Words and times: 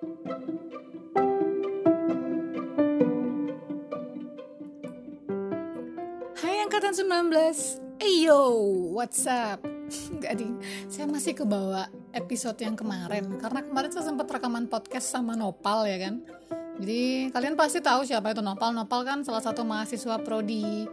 Hai 0.00 0.08
angkatan 6.64 6.96
19 6.96 8.00
Eyo, 8.00 8.40
what's 8.96 9.28
up? 9.28 9.60
Ding, 10.40 10.56
saya 10.88 11.04
masih 11.04 11.36
kebawa 11.36 11.92
episode 12.16 12.56
yang 12.64 12.80
kemarin. 12.80 13.28
Karena 13.36 13.60
kemarin 13.60 13.92
saya 13.92 14.08
sempat 14.08 14.32
rekaman 14.32 14.72
podcast 14.72 15.12
sama 15.12 15.36
Nopal 15.36 15.84
ya 15.84 16.08
kan? 16.08 16.24
Jadi 16.80 17.28
kalian 17.28 17.60
pasti 17.60 17.84
tahu 17.84 18.00
siapa 18.08 18.32
itu 18.32 18.40
Nopal. 18.40 18.72
Nopal 18.72 19.04
kan 19.04 19.20
salah 19.20 19.44
satu 19.44 19.68
mahasiswa 19.68 20.16
prodi 20.24 20.88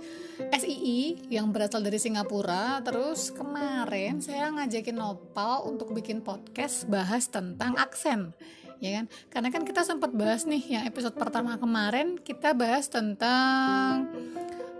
SII 0.51 1.31
yang 1.31 1.55
berasal 1.55 1.79
dari 1.79 1.95
Singapura. 1.95 2.83
Terus 2.83 3.31
kemarin 3.31 4.19
saya 4.19 4.51
ngajakin 4.51 4.99
Nopal 4.99 5.63
untuk 5.63 5.95
bikin 5.95 6.19
podcast 6.19 6.83
bahas 6.91 7.31
tentang 7.31 7.71
aksen 7.79 8.35
ya 8.79 9.01
kan? 9.01 9.05
Karena 9.29 9.49
kan 9.53 9.63
kita 9.65 9.81
sempat 9.83 10.11
bahas 10.13 10.45
nih 10.45 10.79
yang 10.79 10.83
episode 10.85 11.15
pertama 11.18 11.57
kemarin 11.57 12.18
kita 12.21 12.54
bahas 12.54 12.87
tentang 12.87 14.09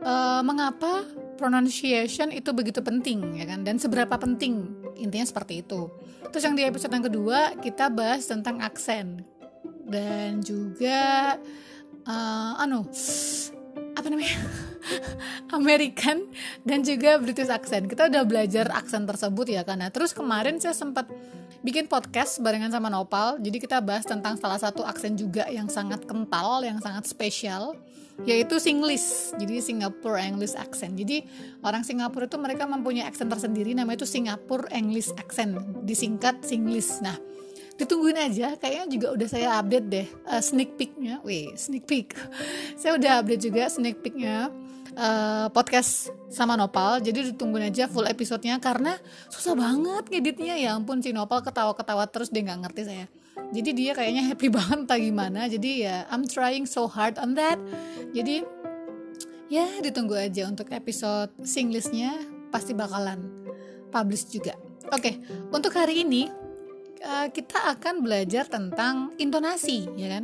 uh, 0.02 0.42
mengapa 0.42 1.06
pronunciation 1.38 2.34
itu 2.34 2.50
begitu 2.54 2.82
penting 2.82 3.38
ya 3.38 3.46
kan? 3.46 3.62
Dan 3.66 3.78
seberapa 3.78 4.18
penting 4.18 4.68
intinya 4.98 5.26
seperti 5.26 5.62
itu. 5.66 5.90
Terus 6.34 6.44
yang 6.44 6.56
di 6.58 6.64
episode 6.66 6.94
yang 6.94 7.06
kedua 7.06 7.56
kita 7.62 7.88
bahas 7.90 8.26
tentang 8.26 8.60
aksen. 8.62 9.24
Dan 9.88 10.44
juga 10.44 11.36
uh, 12.04 12.62
anu 12.62 12.84
apa 13.98 14.08
namanya? 14.12 14.36
American 15.58 16.28
dan 16.64 16.84
juga 16.84 17.20
British 17.20 17.52
accent. 17.52 17.88
Kita 17.88 18.08
udah 18.12 18.24
belajar 18.24 18.72
aksen 18.72 19.08
tersebut 19.08 19.48
ya 19.48 19.62
karena 19.64 19.92
terus 19.92 20.12
kemarin 20.12 20.60
saya 20.60 20.76
sempat 20.76 21.08
bikin 21.62 21.86
podcast 21.90 22.42
barengan 22.42 22.70
sama 22.74 22.90
Nopal. 22.90 23.38
Jadi 23.42 23.58
kita 23.62 23.82
bahas 23.82 24.06
tentang 24.06 24.38
salah 24.38 24.58
satu 24.58 24.86
aksen 24.86 25.18
juga 25.18 25.46
yang 25.50 25.70
sangat 25.70 26.06
kental, 26.06 26.62
yang 26.66 26.78
sangat 26.82 27.10
spesial, 27.10 27.78
yaitu 28.26 28.58
Singlish. 28.58 29.34
Jadi 29.38 29.62
Singapore 29.62 30.18
English 30.22 30.58
accent. 30.58 30.98
Jadi 30.98 31.26
orang 31.62 31.86
Singapura 31.86 32.26
itu 32.26 32.38
mereka 32.38 32.66
mempunyai 32.66 33.06
aksen 33.06 33.30
tersendiri 33.30 33.74
namanya 33.74 34.04
itu 34.04 34.10
Singapore 34.10 34.70
English 34.74 35.14
accent, 35.18 35.58
disingkat 35.86 36.42
Singlish. 36.46 37.02
Nah, 37.02 37.18
ditungguin 37.78 38.18
aja 38.18 38.58
kayaknya 38.58 38.86
juga 38.90 39.08
udah 39.14 39.28
saya 39.30 39.48
update 39.62 39.88
deh 39.88 40.08
uh, 40.26 40.42
sneak 40.42 40.74
peeknya 40.82 41.22
wih 41.22 41.54
sneak 41.54 41.86
peek 41.86 42.18
saya 42.82 42.98
udah 42.98 43.22
update 43.22 43.42
juga 43.46 43.70
sneak 43.70 44.02
peeknya 44.02 44.50
uh, 44.98 45.48
podcast 45.54 46.10
sama 46.28 46.58
Nopal. 46.58 47.00
Jadi 47.00 47.32
ditungguin 47.32 47.70
aja 47.70 47.86
full 47.86 48.10
episodenya 48.10 48.58
karena 48.58 48.98
susah 49.30 49.54
banget 49.54 50.10
ngeditnya. 50.10 50.58
Ya 50.58 50.74
ampun 50.74 51.00
si 51.00 51.14
Nopal 51.14 51.46
ketawa-ketawa 51.46 52.10
terus 52.10 52.34
dia 52.34 52.44
nggak 52.44 52.60
ngerti 52.68 52.82
saya. 52.84 53.06
Jadi 53.54 53.70
dia 53.78 53.92
kayaknya 53.94 54.34
happy 54.34 54.50
banget 54.58 54.78
entah 54.90 55.00
gimana. 55.00 55.46
Jadi 55.46 55.86
ya 55.86 56.10
I'm 56.10 56.26
trying 56.26 56.66
so 56.66 56.90
hard 56.90 57.22
on 57.22 57.38
that. 57.38 57.62
Jadi 58.12 58.44
ya 59.48 59.80
ditunggu 59.80 60.18
aja 60.18 60.50
untuk 60.50 60.68
episode 60.74 61.32
singlistnya 61.46 62.18
pasti 62.52 62.76
bakalan 62.76 63.24
publish 63.94 64.28
juga. 64.28 64.58
Oke 64.92 65.00
okay, 65.00 65.14
untuk 65.52 65.72
hari 65.76 66.04
ini 66.04 66.28
uh, 67.04 67.28
kita 67.32 67.76
akan 67.78 68.04
belajar 68.04 68.48
tentang 68.48 69.16
intonasi 69.20 69.88
ya 70.00 70.20
kan 70.20 70.24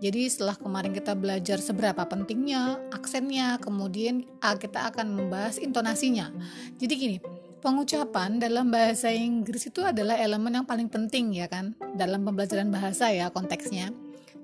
jadi 0.00 0.32
setelah 0.32 0.56
kemarin 0.56 0.96
kita 0.96 1.12
belajar 1.12 1.60
seberapa 1.60 2.00
pentingnya 2.08 2.80
aksennya, 2.88 3.60
kemudian 3.60 4.24
ah, 4.40 4.56
kita 4.56 4.88
akan 4.88 5.12
membahas 5.12 5.60
intonasinya. 5.60 6.32
Jadi 6.80 6.92
gini, 6.96 7.16
pengucapan 7.60 8.40
dalam 8.40 8.72
bahasa 8.72 9.12
Inggris 9.12 9.68
itu 9.68 9.84
adalah 9.84 10.16
elemen 10.16 10.56
yang 10.56 10.66
paling 10.66 10.88
penting 10.88 11.36
ya 11.36 11.46
kan 11.52 11.76
dalam 11.92 12.24
pembelajaran 12.24 12.72
bahasa 12.72 13.12
ya 13.12 13.28
konteksnya. 13.28 13.92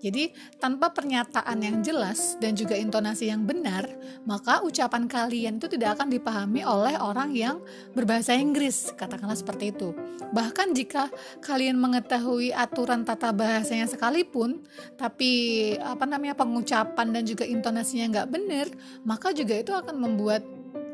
Jadi, 0.01 0.31
tanpa 0.61 0.93
pernyataan 0.93 1.59
yang 1.61 1.81
jelas 1.81 2.37
dan 2.37 2.53
juga 2.53 2.77
intonasi 2.77 3.33
yang 3.33 3.49
benar, 3.49 3.89
maka 4.29 4.61
ucapan 4.61 5.09
kalian 5.09 5.57
itu 5.57 5.67
tidak 5.73 5.99
akan 5.99 6.13
dipahami 6.13 6.61
oleh 6.63 7.01
orang 7.01 7.33
yang 7.33 7.57
berbahasa 7.97 8.37
Inggris, 8.37 8.93
katakanlah 8.93 9.37
seperti 9.37 9.73
itu. 9.73 9.97
Bahkan 10.31 10.77
jika 10.77 11.09
kalian 11.41 11.81
mengetahui 11.81 12.53
aturan 12.53 13.09
tata 13.09 13.33
bahasanya 13.33 13.89
sekalipun, 13.89 14.65
tapi 15.01 15.75
apa 15.81 16.05
namanya 16.05 16.37
pengucapan 16.37 17.17
dan 17.17 17.23
juga 17.25 17.49
intonasinya 17.49 18.13
nggak 18.13 18.29
benar, 18.29 18.67
maka 19.09 19.33
juga 19.33 19.57
itu 19.57 19.73
akan 19.73 19.97
membuat 19.97 20.45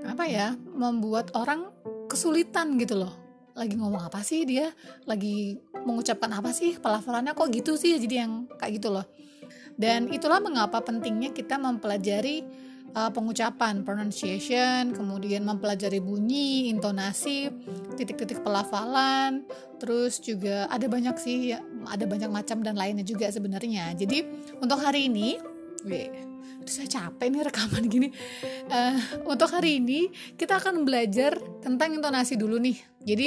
apa 0.07 0.25
ya, 0.27 0.55
membuat 0.75 1.35
orang 1.35 1.71
kesulitan 2.07 2.79
gitu 2.79 3.03
loh 3.03 3.23
lagi 3.53 3.77
ngomong 3.77 4.09
apa 4.09 4.25
sih 4.25 4.49
dia 4.49 4.73
lagi 5.05 5.61
mengucapkan 5.85 6.31
apa 6.33 6.51
sih? 6.55 6.79
Pelafalannya 6.79 7.37
kok 7.37 7.49
gitu 7.53 7.77
sih? 7.77 7.99
Jadi 7.99 8.15
yang 8.19 8.47
kayak 8.59 8.83
gitu 8.83 8.95
loh. 8.95 9.07
Dan 9.77 10.13
itulah 10.13 10.39
mengapa 10.39 10.85
pentingnya 10.85 11.33
kita 11.33 11.57
mempelajari 11.57 12.45
uh, 12.97 13.11
pengucapan 13.11 13.83
pronunciation 13.83 14.93
kemudian 14.93 15.43
mempelajari 15.45 15.99
bunyi 15.99 16.69
intonasi 16.69 17.49
titik-titik 17.97 18.45
pelafalan 18.45 19.45
terus 19.81 20.21
juga 20.21 20.69
ada 20.69 20.87
banyak 20.87 21.17
sih 21.19 21.57
ya, 21.57 21.61
ada 21.89 22.05
banyak 22.07 22.31
macam 22.31 22.63
dan 22.63 22.79
lainnya 22.79 23.03
juga 23.03 23.27
sebenarnya. 23.33 23.97
Jadi 23.97 24.23
untuk 24.63 24.79
hari 24.79 25.11
ini 25.11 25.41
weh 25.89 26.09
saya 26.63 26.87
capek 26.87 27.27
nih 27.27 27.43
rekaman 27.43 27.85
gini. 27.91 28.09
Uh, 28.71 28.95
untuk 29.27 29.51
hari 29.51 29.83
ini 29.83 30.15
kita 30.39 30.63
akan 30.63 30.87
belajar 30.87 31.35
tentang 31.59 31.99
intonasi 31.99 32.39
dulu 32.39 32.63
nih. 32.63 32.79
Jadi 33.03 33.27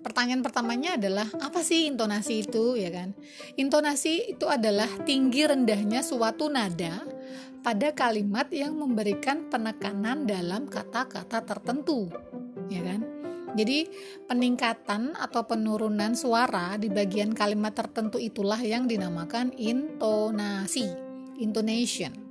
pertanyaan 0.00 0.40
pertamanya 0.40 0.96
adalah 0.96 1.28
apa 1.40 1.60
sih 1.60 1.88
intonasi 1.88 2.48
itu 2.48 2.76
ya 2.76 2.88
kan? 2.88 3.12
Intonasi 3.56 4.36
itu 4.36 4.48
adalah 4.48 4.88
tinggi 5.04 5.44
rendahnya 5.44 6.00
suatu 6.00 6.48
nada 6.48 7.04
pada 7.60 7.92
kalimat 7.92 8.48
yang 8.48 8.76
memberikan 8.76 9.52
penekanan 9.52 10.24
dalam 10.24 10.64
kata-kata 10.68 11.44
tertentu 11.44 12.08
ya 12.72 12.80
kan? 12.84 13.00
Jadi 13.50 13.90
peningkatan 14.30 15.18
atau 15.18 15.42
penurunan 15.42 16.14
suara 16.14 16.78
di 16.78 16.86
bagian 16.86 17.34
kalimat 17.34 17.74
tertentu 17.74 18.22
itulah 18.22 18.62
yang 18.62 18.86
dinamakan 18.86 19.50
intonasi 19.58 20.86
intonation 21.42 22.29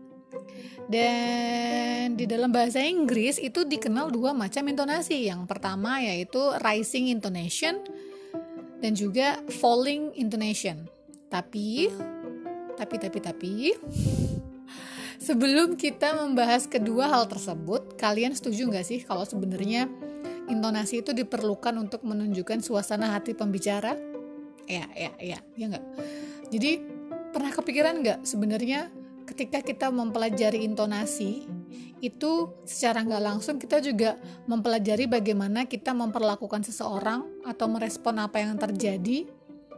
dan 0.89 2.17
di 2.17 2.25
dalam 2.25 2.49
bahasa 2.49 2.81
Inggris 2.81 3.37
itu 3.37 3.61
dikenal 3.65 4.09
dua 4.09 4.33
macam 4.33 4.65
intonasi. 4.65 5.29
Yang 5.29 5.45
pertama 5.45 6.01
yaitu 6.01 6.41
rising 6.65 7.13
intonation 7.13 7.77
dan 8.81 8.97
juga 8.97 9.37
falling 9.61 10.15
intonation. 10.17 10.89
Tapi 11.29 11.93
tapi 12.73 12.95
tapi 12.97 13.19
tapi 13.19 13.53
sebelum 15.21 15.77
kita 15.77 16.15
membahas 16.15 16.65
kedua 16.65 17.11
hal 17.11 17.29
tersebut, 17.29 17.99
kalian 17.99 18.33
setuju 18.33 18.65
nggak 18.71 18.85
sih 18.87 18.99
kalau 19.05 19.27
sebenarnya 19.27 19.85
intonasi 20.49 21.05
itu 21.05 21.13
diperlukan 21.13 21.77
untuk 21.77 22.01
menunjukkan 22.01 22.65
suasana 22.65 23.13
hati 23.13 23.37
pembicara? 23.37 23.93
Ya, 24.65 24.89
ya, 24.97 25.13
ya, 25.21 25.37
ya 25.53 25.65
nggak. 25.69 25.85
Jadi 26.49 26.71
pernah 27.29 27.53
kepikiran 27.53 28.01
nggak 28.01 28.19
sebenarnya 28.25 28.89
ketika 29.29 29.61
kita 29.61 29.93
mempelajari 29.93 30.65
intonasi 30.65 31.45
itu 32.01 32.49
secara 32.65 33.05
nggak 33.05 33.23
langsung 33.23 33.61
kita 33.61 33.83
juga 33.83 34.17
mempelajari 34.49 35.05
bagaimana 35.05 35.67
kita 35.69 35.93
memperlakukan 35.93 36.65
seseorang 36.65 37.27
atau 37.45 37.65
merespon 37.69 38.23
apa 38.23 38.41
yang 38.41 38.55
terjadi 38.57 39.27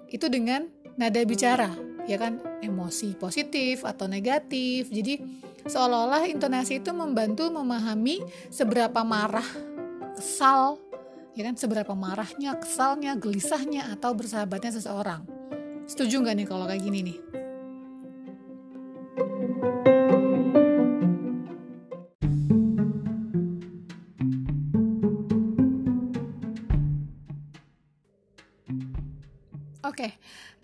itu 0.07 0.25
dengan 0.29 0.69
nada 0.95 1.19
bicara 1.28 1.73
ya 2.06 2.17
kan? 2.22 2.39
Emosi 2.62 3.17
positif 3.17 3.84
atau 3.84 4.06
negatif. 4.06 4.89
Jadi 4.89 5.22
seolah-olah 5.66 6.29
intonasi 6.29 6.81
itu 6.81 6.94
membantu 6.94 7.50
memahami 7.50 8.22
seberapa 8.53 9.01
marah 9.01 9.45
kesal 10.13 10.78
ya 11.33 11.41
kan? 11.50 11.57
Seberapa 11.57 11.91
marahnya 11.97 12.56
kesalnya 12.62 13.18
gelisahnya 13.18 13.89
atau 13.97 14.13
bersahabatnya 14.13 14.78
seseorang. 14.78 15.25
Setuju 15.89 16.22
nggak 16.22 16.35
nih 16.38 16.47
kalau 16.47 16.69
kayak 16.69 16.86
gini 16.86 17.00
nih 17.01 17.31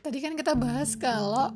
tadi 0.08 0.24
kan 0.24 0.40
kita 0.40 0.56
bahas 0.56 0.96
kalau 0.96 1.52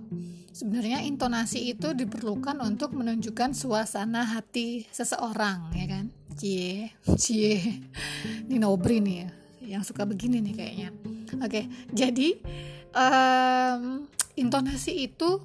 sebenarnya 0.51 1.07
intonasi 1.07 1.71
itu 1.71 1.95
diperlukan 1.95 2.59
untuk 2.59 2.92
menunjukkan 2.92 3.56
suasana 3.56 4.27
hati 4.27 4.83
seseorang, 4.92 5.71
ya 5.71 5.88
kan? 5.88 6.12
Cie, 6.36 6.92
cie, 7.15 7.80
ini 8.51 8.59
nobri 8.59 9.00
nih 9.00 9.15
ya, 9.24 9.30
yang 9.80 9.83
suka 9.88 10.03
begini 10.03 10.44
nih 10.44 10.53
kayaknya. 10.59 10.89
Oke, 11.39 11.71
jadi 11.95 12.44
um, 12.92 14.03
intonasi 14.36 15.07
itu 15.07 15.39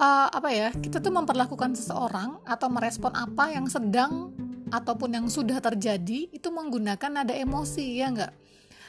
uh, 0.00 0.28
apa 0.32 0.48
ya? 0.56 0.72
Kita 0.72 1.04
tuh 1.04 1.12
memperlakukan 1.12 1.76
seseorang 1.76 2.40
atau 2.48 2.72
merespon 2.72 3.12
apa 3.12 3.52
yang 3.52 3.68
sedang 3.68 4.32
ataupun 4.72 5.20
yang 5.20 5.28
sudah 5.28 5.60
terjadi 5.60 6.32
itu 6.32 6.48
menggunakan 6.48 7.12
nada 7.12 7.36
emosi 7.36 8.00
ya 8.00 8.08
enggak? 8.08 8.32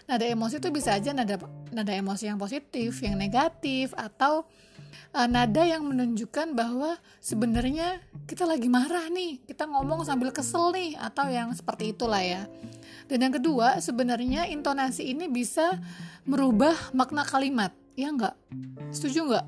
Nada 0.09 0.25
emosi 0.27 0.59
itu 0.59 0.69
bisa 0.69 0.95
aja 0.95 1.15
nada 1.15 1.39
nada 1.71 1.93
emosi 1.93 2.29
yang 2.29 2.37
positif, 2.37 2.99
yang 3.01 3.15
negatif 3.15 3.95
atau 3.95 4.45
uh, 5.13 5.27
nada 5.29 5.63
yang 5.63 5.85
menunjukkan 5.85 6.53
bahwa 6.57 6.97
sebenarnya 7.21 8.01
kita 8.25 8.43
lagi 8.43 8.67
marah 8.67 9.07
nih, 9.09 9.43
kita 9.45 9.69
ngomong 9.69 10.03
sambil 10.03 10.33
kesel 10.33 10.73
nih 10.73 10.97
atau 10.97 11.29
yang 11.29 11.53
seperti 11.53 11.93
itulah 11.93 12.21
ya. 12.21 12.49
Dan 13.07 13.29
yang 13.29 13.33
kedua, 13.35 13.77
sebenarnya 13.83 14.47
intonasi 14.47 15.11
ini 15.11 15.27
bisa 15.27 15.77
merubah 16.23 16.73
makna 16.95 17.27
kalimat. 17.27 17.75
Ya 17.93 18.09
enggak? 18.09 18.33
Setuju 18.89 19.27
enggak? 19.29 19.45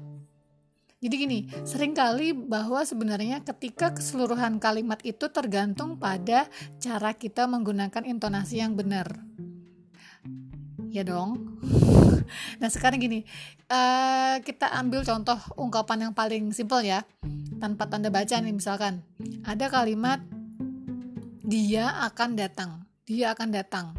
Jadi 1.06 1.16
gini, 1.22 1.40
sering 1.66 1.94
kali 1.94 2.34
bahwa 2.34 2.81
sebenarnya 2.81 3.42
ketika 3.46 3.94
keseluruhan 3.94 4.57
kalimat 4.57 4.98
itu 5.06 5.30
tergantung 5.30 6.02
pada 6.02 6.50
cara 6.81 7.13
kita 7.13 7.46
menggunakan 7.46 8.06
intonasi 8.06 8.57
yang 8.62 8.74
benar. 8.74 9.25
Ya 10.95 11.03
dong. 11.03 11.36
Nah 12.57 12.71
sekarang 12.74 12.97
gini, 12.97 13.21
uh, 13.69 14.42
kita 14.42 14.71
ambil 14.81 15.06
contoh 15.06 15.38
ungkapan 15.59 16.09
yang 16.09 16.13
paling 16.15 16.50
simpel 16.56 16.81
ya, 16.81 17.06
tanpa 17.62 17.86
tanda 17.86 18.09
baca 18.09 18.42
nih 18.42 18.50
misalkan. 18.50 19.06
Ada 19.45 19.69
kalimat 19.69 20.24
dia 21.45 21.94
akan 22.09 22.33
datang, 22.33 22.81
dia 23.06 23.38
akan 23.38 23.53
datang. 23.53 23.94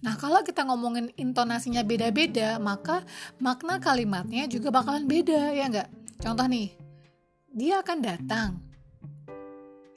Nah, 0.00 0.16
kalau 0.16 0.40
kita 0.40 0.64
ngomongin 0.64 1.12
intonasinya 1.20 1.84
beda-beda, 1.84 2.56
maka 2.56 3.04
makna 3.42 3.76
kalimatnya 3.76 4.48
juga 4.48 4.72
bakalan 4.72 5.04
beda, 5.04 5.52
ya 5.52 5.68
enggak? 5.68 5.88
Contoh 6.16 6.46
nih, 6.48 6.72
dia 7.52 7.84
akan 7.84 7.98
datang. 8.00 8.48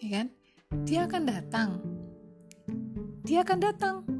Ya 0.04 0.10
kan? 0.20 0.28
Dia 0.84 1.00
akan 1.08 1.24
datang. 1.24 1.70
Dia 3.24 3.40
akan 3.48 3.60
datang. 3.62 4.19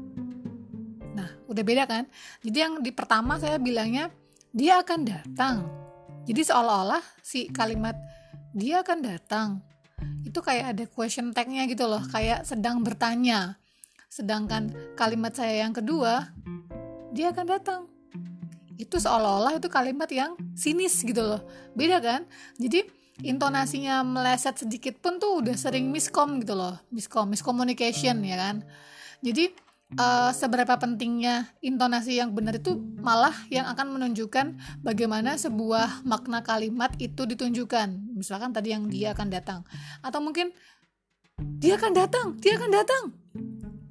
Udah 1.50 1.66
beda 1.66 1.84
kan? 1.90 2.06
Jadi 2.46 2.58
yang 2.62 2.78
di 2.78 2.94
pertama 2.94 3.36
saya 3.42 3.58
bilangnya 3.58 4.08
dia 4.54 4.78
akan 4.78 5.00
datang. 5.02 5.66
Jadi 6.24 6.40
seolah-olah 6.46 7.02
si 7.20 7.50
kalimat 7.50 7.98
dia 8.54 8.86
akan 8.86 8.98
datang 9.02 9.48
itu 10.22 10.38
kayak 10.38 10.78
ada 10.78 10.84
question 10.86 11.34
tag-nya 11.34 11.66
gitu 11.66 11.90
loh, 11.90 12.00
kayak 12.08 12.46
sedang 12.46 12.86
bertanya. 12.86 13.58
Sedangkan 14.06 14.70
kalimat 14.94 15.34
saya 15.34 15.66
yang 15.66 15.74
kedua, 15.74 16.30
dia 17.10 17.34
akan 17.34 17.46
datang 17.46 17.90
itu 18.80 18.96
seolah-olah 18.96 19.60
itu 19.60 19.68
kalimat 19.68 20.08
yang 20.08 20.32
sinis 20.56 21.04
gitu 21.04 21.20
loh 21.20 21.44
beda 21.76 22.00
kan 22.00 22.24
jadi 22.56 22.88
intonasinya 23.20 24.00
meleset 24.00 24.64
sedikit 24.64 24.96
pun 25.04 25.20
tuh 25.20 25.44
udah 25.44 25.52
sering 25.52 25.92
miskom 25.92 26.40
gitu 26.40 26.56
loh 26.56 26.80
miskom 26.88 27.28
miscommunication 27.28 28.24
ya 28.24 28.40
kan 28.40 28.56
jadi 29.20 29.52
uh, 29.98 30.30
seberapa 30.30 30.76
pentingnya 30.78 31.50
intonasi 31.64 32.20
yang 32.20 32.30
benar 32.36 32.60
itu 32.60 32.78
malah 33.00 33.34
yang 33.48 33.66
akan 33.66 33.96
menunjukkan 33.96 34.54
bagaimana 34.84 35.34
sebuah 35.34 36.06
makna 36.06 36.44
kalimat 36.44 36.94
itu 37.00 37.26
ditunjukkan. 37.26 38.14
Misalkan 38.14 38.54
tadi 38.54 38.76
yang 38.76 38.86
dia 38.86 39.16
akan 39.16 39.28
datang. 39.32 39.60
Atau 40.04 40.20
mungkin 40.22 40.54
dia 41.58 41.80
akan 41.80 41.92
datang 41.96 42.26
dia 42.38 42.60
akan 42.60 42.70
datang. 42.70 43.02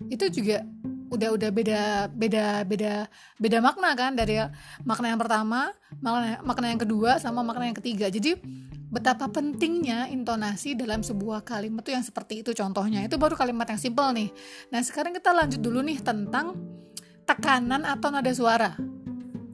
Itu 0.07 0.29
juga 0.29 0.63
udah 1.09 1.33
udah 1.33 1.49
beda 1.49 1.81
beda 2.13 2.45
beda 2.69 3.09
beda 3.41 3.57
makna 3.65 3.97
kan 3.97 4.13
dari 4.13 4.37
makna 4.85 5.09
yang 5.09 5.17
pertama 5.17 5.73
makna 5.97 6.37
makna 6.45 6.69
yang 6.69 6.77
kedua 6.77 7.17
sama 7.17 7.41
makna 7.41 7.65
yang 7.65 7.77
ketiga. 7.77 8.13
Jadi 8.13 8.37
betapa 8.89 9.29
pentingnya 9.29 10.09
intonasi 10.09 10.73
dalam 10.73 11.05
sebuah 11.05 11.45
kalimat 11.45 11.85
tuh 11.85 11.93
yang 11.93 12.05
seperti 12.05 12.41
itu 12.41 12.51
contohnya. 12.57 13.05
Itu 13.05 13.21
baru 13.21 13.37
kalimat 13.37 13.69
yang 13.69 13.81
simple 13.81 14.09
nih. 14.13 14.29
Nah 14.73 14.81
sekarang 14.81 15.13
kita 15.13 15.29
lanjut 15.31 15.61
dulu 15.61 15.79
nih 15.85 16.01
tentang 16.01 16.57
tekanan 17.23 17.85
atau 17.85 18.09
nada 18.09 18.33
suara. 18.33 18.73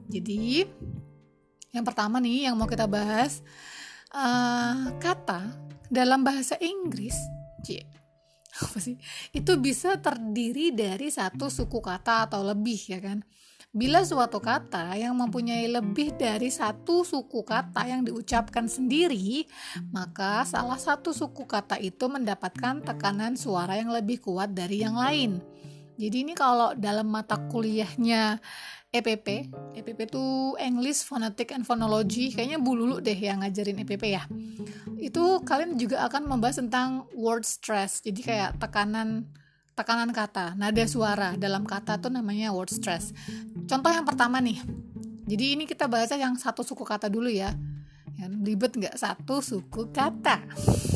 Jadi 0.08 0.64
yang 1.70 1.84
pertama 1.84 2.16
nih 2.18 2.48
yang 2.48 2.56
mau 2.56 2.64
kita 2.64 2.88
bahas 2.88 3.44
uh, 4.16 4.96
kata 4.96 5.52
dalam 5.92 6.24
bahasa 6.24 6.56
Inggris 6.56 7.14
apa 8.62 8.78
sih? 8.80 8.96
Itu 9.32 9.60
bisa 9.60 10.00
terdiri 10.00 10.72
dari 10.72 11.12
satu 11.12 11.52
suku 11.52 11.78
kata 11.84 12.28
atau 12.28 12.40
lebih 12.40 12.80
ya 12.88 12.98
kan 13.00 13.20
Bila 13.76 14.00
suatu 14.00 14.40
kata 14.40 14.96
yang 14.96 15.12
mempunyai 15.20 15.68
lebih 15.68 16.16
dari 16.16 16.48
satu 16.48 17.04
suku 17.04 17.44
kata 17.44 17.84
yang 17.84 18.08
diucapkan 18.08 18.64
sendiri, 18.64 19.44
maka 19.92 20.48
salah 20.48 20.80
satu 20.80 21.12
suku 21.12 21.44
kata 21.44 21.76
itu 21.76 22.08
mendapatkan 22.08 22.80
tekanan 22.80 23.36
suara 23.36 23.76
yang 23.76 23.92
lebih 23.92 24.24
kuat 24.24 24.56
dari 24.56 24.80
yang 24.80 24.96
lain. 24.96 25.44
Jadi 26.00 26.24
ini 26.24 26.32
kalau 26.32 26.72
dalam 26.72 27.04
mata 27.04 27.36
kuliahnya 27.36 28.40
EPP, 28.96 29.52
EPP 29.76 30.08
itu 30.08 30.56
English 30.56 31.04
Phonetic 31.04 31.52
and 31.52 31.68
Phonology, 31.68 32.32
kayaknya 32.32 32.56
Bu 32.56 32.80
Lulu 32.80 33.04
deh 33.04 33.16
yang 33.16 33.44
ngajarin 33.44 33.84
EPP 33.84 34.04
ya. 34.08 34.24
Itu 34.96 35.44
kalian 35.44 35.76
juga 35.76 36.08
akan 36.08 36.24
membahas 36.24 36.64
tentang 36.64 37.12
word 37.12 37.44
stress, 37.44 38.00
jadi 38.00 38.20
kayak 38.24 38.50
tekanan 38.56 39.28
tekanan 39.76 40.10
kata, 40.10 40.56
nada 40.56 40.84
suara. 40.88 41.36
Dalam 41.36 41.68
kata 41.68 42.00
tuh 42.00 42.08
namanya 42.08 42.50
word 42.56 42.72
stress. 42.72 43.12
Contoh 43.68 43.92
yang 43.92 44.08
pertama 44.08 44.40
nih, 44.40 44.56
jadi 45.28 45.58
ini 45.58 45.68
kita 45.68 45.84
bahas 45.84 46.08
yang 46.16 46.38
satu 46.40 46.64
suku 46.64 46.82
kata 46.82 47.12
dulu 47.12 47.28
ya. 47.28 47.52
Yang 48.16 48.32
ribet 48.48 48.72
nggak? 48.72 48.96
Satu 48.96 49.44
suku 49.44 49.92
kata. 49.92 50.40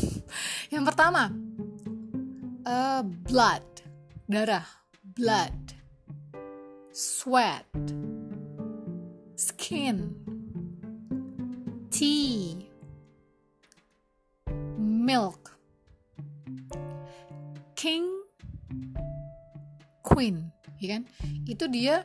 yang 0.73 0.81
pertama, 0.81 1.29
uh, 2.65 3.05
blood, 3.05 3.63
darah, 4.25 4.65
blood. 5.05 5.77
Sweat, 6.91 7.71
skin, 9.39 10.11
tea, 11.87 12.67
milk, 14.75 15.55
king, 17.79 18.20
queen, 20.11 20.51
ya 20.77 20.99
kan? 20.99 21.01
Itu 21.47 21.71
dia 21.71 22.03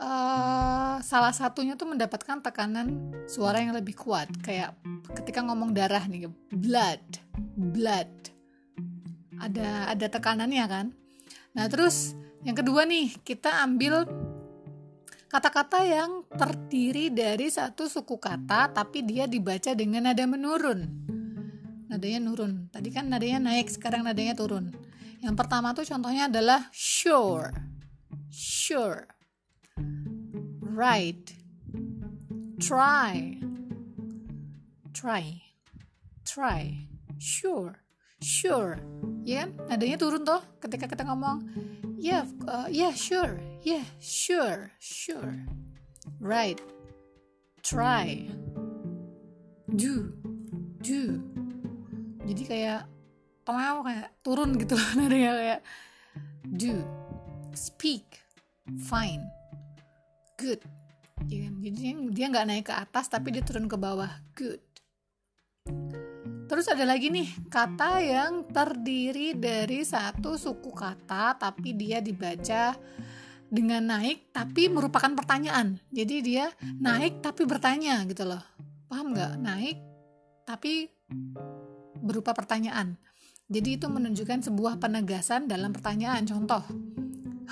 uh, 0.00 0.96
salah 1.04 1.34
satunya 1.36 1.76
tuh 1.76 1.92
mendapatkan 1.92 2.40
tekanan 2.40 3.12
suara 3.28 3.60
yang 3.60 3.76
lebih 3.76 3.92
kuat, 3.94 4.32
kayak 4.40 4.72
ketika 5.20 5.44
ngomong 5.44 5.76
darah 5.76 6.02
nih, 6.08 6.32
blood, 6.48 7.04
blood, 7.54 8.10
ada 9.36 9.92
ada 9.92 10.06
tekanannya 10.08 10.64
kan? 10.64 10.86
Nah 11.52 11.68
terus 11.68 12.16
yang 12.46 12.56
kedua 12.56 12.86
nih, 12.88 13.12
kita 13.26 13.60
ambil 13.66 14.08
kata-kata 15.28 15.84
yang 15.84 16.24
terdiri 16.32 17.12
dari 17.12 17.52
satu 17.52 17.84
suku 17.84 18.16
kata 18.16 18.72
tapi 18.72 19.04
dia 19.04 19.28
dibaca 19.28 19.76
dengan 19.76 20.08
nada 20.08 20.24
menurun. 20.24 20.88
Nadanya 21.88 22.20
nurun. 22.20 22.68
Tadi 22.68 22.88
kan 22.92 23.08
nadanya 23.08 23.52
naik, 23.52 23.72
sekarang 23.72 24.04
nadanya 24.04 24.36
turun. 24.36 24.72
Yang 25.18 25.34
pertama 25.34 25.74
tuh 25.74 25.86
contohnya 25.86 26.30
adalah 26.30 26.70
sure. 26.70 27.50
Sure. 28.30 29.06
Right. 30.62 31.26
Try. 32.62 33.42
Try. 34.94 35.24
Try. 36.22 36.62
Sure. 37.18 37.74
Sure. 38.22 38.78
Ya 39.26 39.46
kan? 39.46 39.50
Nadanya 39.66 39.98
turun 39.98 40.22
tuh 40.22 40.42
ketika 40.62 40.86
kita 40.90 41.02
ngomong 41.06 41.42
yeah 41.98 42.24
uh, 42.46 42.70
yeah 42.70 42.94
sure 42.94 43.42
yeah 43.66 43.82
sure 43.98 44.70
sure 44.78 45.34
right 46.22 46.62
try 47.66 48.30
do 49.74 50.14
do 50.78 51.18
jadi 52.22 52.42
kayak 52.46 52.82
tengah 53.48 53.80
kayak 53.80 54.08
turun 54.20 54.50
gitu 54.60 54.76
loh 54.76 54.88
nadanya 55.00 55.32
kayak 55.32 55.60
do 56.44 56.84
speak 57.56 58.04
fine 58.84 59.24
good 60.36 60.60
ya, 61.32 61.48
jadi 61.48 61.96
dia 62.12 62.26
nggak 62.28 62.46
naik 62.46 62.66
ke 62.68 62.74
atas 62.76 63.08
tapi 63.08 63.32
dia 63.32 63.40
turun 63.40 63.64
ke 63.64 63.80
bawah 63.80 64.12
good 64.36 64.60
Terus 66.48 66.64
ada 66.72 66.88
lagi 66.88 67.12
nih 67.12 67.28
kata 67.52 68.00
yang 68.00 68.48
terdiri 68.48 69.36
dari 69.36 69.84
satu 69.84 70.32
suku 70.32 70.72
kata 70.72 71.36
tapi 71.36 71.76
dia 71.76 72.00
dibaca 72.00 72.72
dengan 73.52 73.84
naik 73.84 74.32
tapi 74.32 74.72
merupakan 74.72 75.12
pertanyaan. 75.12 75.76
Jadi 75.92 76.24
dia 76.24 76.48
naik 76.80 77.20
tapi 77.20 77.44
bertanya 77.44 78.00
gitu 78.08 78.24
loh. 78.24 78.40
Paham 78.88 79.12
nggak? 79.12 79.32
Naik 79.44 79.76
tapi 80.48 80.88
berupa 82.00 82.32
pertanyaan. 82.32 82.96
Jadi 83.48 83.80
itu 83.80 83.88
menunjukkan 83.88 84.44
sebuah 84.44 84.76
penegasan 84.76 85.48
dalam 85.48 85.72
pertanyaan. 85.72 86.28
Contoh, 86.28 86.60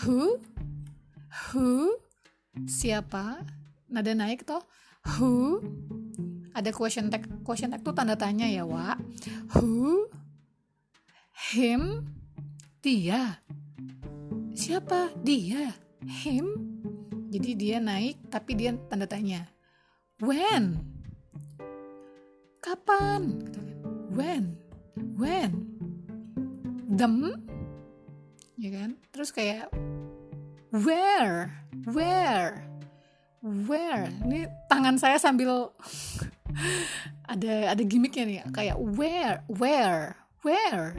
who, 0.04 0.36
who, 1.48 1.96
siapa? 2.68 3.40
Nada 3.88 4.12
naik 4.12 4.44
toh, 4.44 4.60
who, 5.16 5.64
ada 6.52 6.68
question 6.72 7.08
tag 7.08 7.24
question 7.40 7.72
tag 7.72 7.80
tuh 7.80 7.96
tanda 7.96 8.12
tanya 8.12 8.44
ya 8.44 8.68
wa 8.68 8.96
who? 9.56 10.08
Him? 11.52 12.04
Dia? 12.80 13.40
Siapa? 14.56 15.16
Dia? 15.20 15.76
Him? 16.00 16.48
Jadi 17.32 17.56
dia 17.56 17.76
naik 17.80 18.32
tapi 18.32 18.52
dia 18.52 18.72
tanda 18.88 19.04
tanya 19.04 19.48
when? 20.20 20.80
Kapan? 22.64 23.40
When? 24.12 24.56
When 24.96 25.75
them 26.86 27.34
ya 28.56 28.70
kan? 28.72 28.90
Terus 29.12 29.30
kayak 29.34 29.68
where? 30.72 31.52
Where? 31.84 32.64
Where? 33.44 34.10
Ini 34.26 34.48
tangan 34.70 34.96
saya 34.96 35.20
sambil 35.20 35.70
ada 37.32 37.76
ada 37.76 37.82
gimmicknya 37.82 38.24
nih 38.24 38.38
kayak 38.54 38.76
where? 38.78 39.42
Where? 39.50 40.16
Where? 40.46 40.94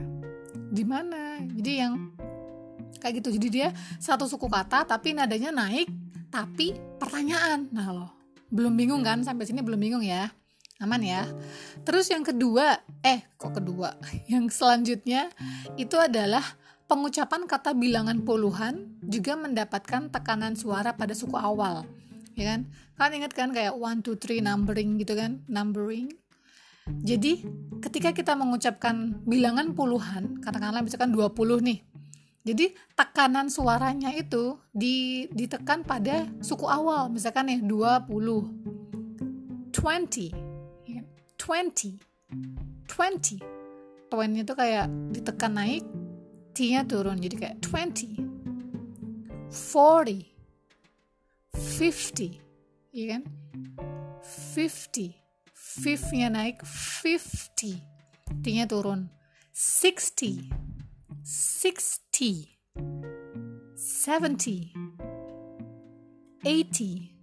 Di 0.71 0.83
mana? 0.83 1.41
Jadi 1.43 1.71
yang 1.79 2.13
kayak 2.99 3.23
gitu. 3.23 3.35
Jadi 3.39 3.47
dia 3.49 3.67
satu 3.97 4.27
suku 4.29 4.47
kata 4.47 4.85
tapi 4.85 5.15
nadanya 5.15 5.49
naik 5.55 5.89
tapi 6.29 6.75
pertanyaan. 6.99 7.71
Nah 7.71 7.87
loh. 7.91 8.11
Belum 8.47 8.75
bingung 8.75 9.03
kan? 9.03 9.23
Sampai 9.27 9.43
sini 9.43 9.59
belum 9.59 9.79
bingung 9.79 10.03
ya 10.03 10.31
aman 10.77 11.01
ya. 11.01 11.23
Terus 11.81 12.09
yang 12.13 12.21
kedua 12.21 12.81
eh 13.01 13.25
kok 13.37 13.57
kedua? 13.57 13.97
Yang 14.31 14.61
selanjutnya 14.61 15.33
itu 15.79 15.97
adalah 15.97 16.43
pengucapan 16.87 17.49
kata 17.49 17.75
bilangan 17.75 18.23
puluhan 18.23 19.01
juga 19.03 19.35
mendapatkan 19.35 20.07
tekanan 20.13 20.55
suara 20.55 20.95
pada 20.95 21.11
suku 21.17 21.35
awal 21.35 21.83
ya 22.37 22.55
kan? 22.55 22.69
Kan 22.97 23.13
ingat 23.13 23.33
kan 23.33 23.49
kayak 23.53 23.73
one 23.73 24.05
two 24.05 24.17
three 24.17 24.41
numbering 24.41 25.01
gitu 25.01 25.17
kan? 25.17 25.41
Numbering. 25.49 26.13
Jadi 26.87 27.43
ketika 27.83 28.15
kita 28.15 28.33
mengucapkan 28.39 29.19
bilangan 29.27 29.75
puluhan 29.75 30.39
katakanlah 30.39 30.79
misalkan 30.79 31.11
20 31.11 31.35
nih 31.59 31.83
jadi 32.47 32.71
tekanan 32.95 33.51
suaranya 33.51 34.15
itu 34.15 34.55
di, 34.71 35.27
ditekan 35.35 35.83
pada 35.83 36.31
suku 36.39 36.63
awal 36.63 37.11
misalkan 37.11 37.51
nih 37.51 37.59
20 37.59 38.07
20 39.75 40.46
20 41.37 41.97
20 42.89 43.39
20 44.09 44.43
itu 44.43 44.53
kayak 44.57 44.87
ditekan 45.13 45.53
naik 45.53 45.83
T-nya 46.57 46.83
turun 46.89 47.21
jadi 47.21 47.35
kayak 47.37 47.57
20 47.61 48.27
40 49.53 50.25
50 51.53 52.41
iya 52.93 53.05
kan? 53.17 53.23
50 54.57 55.13
5 55.85 56.17
nya 56.17 56.27
naik 56.33 56.65
50 56.65 58.41
T-nya 58.41 58.65
turun 58.65 59.09
60 59.53 60.49
60 61.21 62.57
70 63.77 64.73
80 66.43 67.13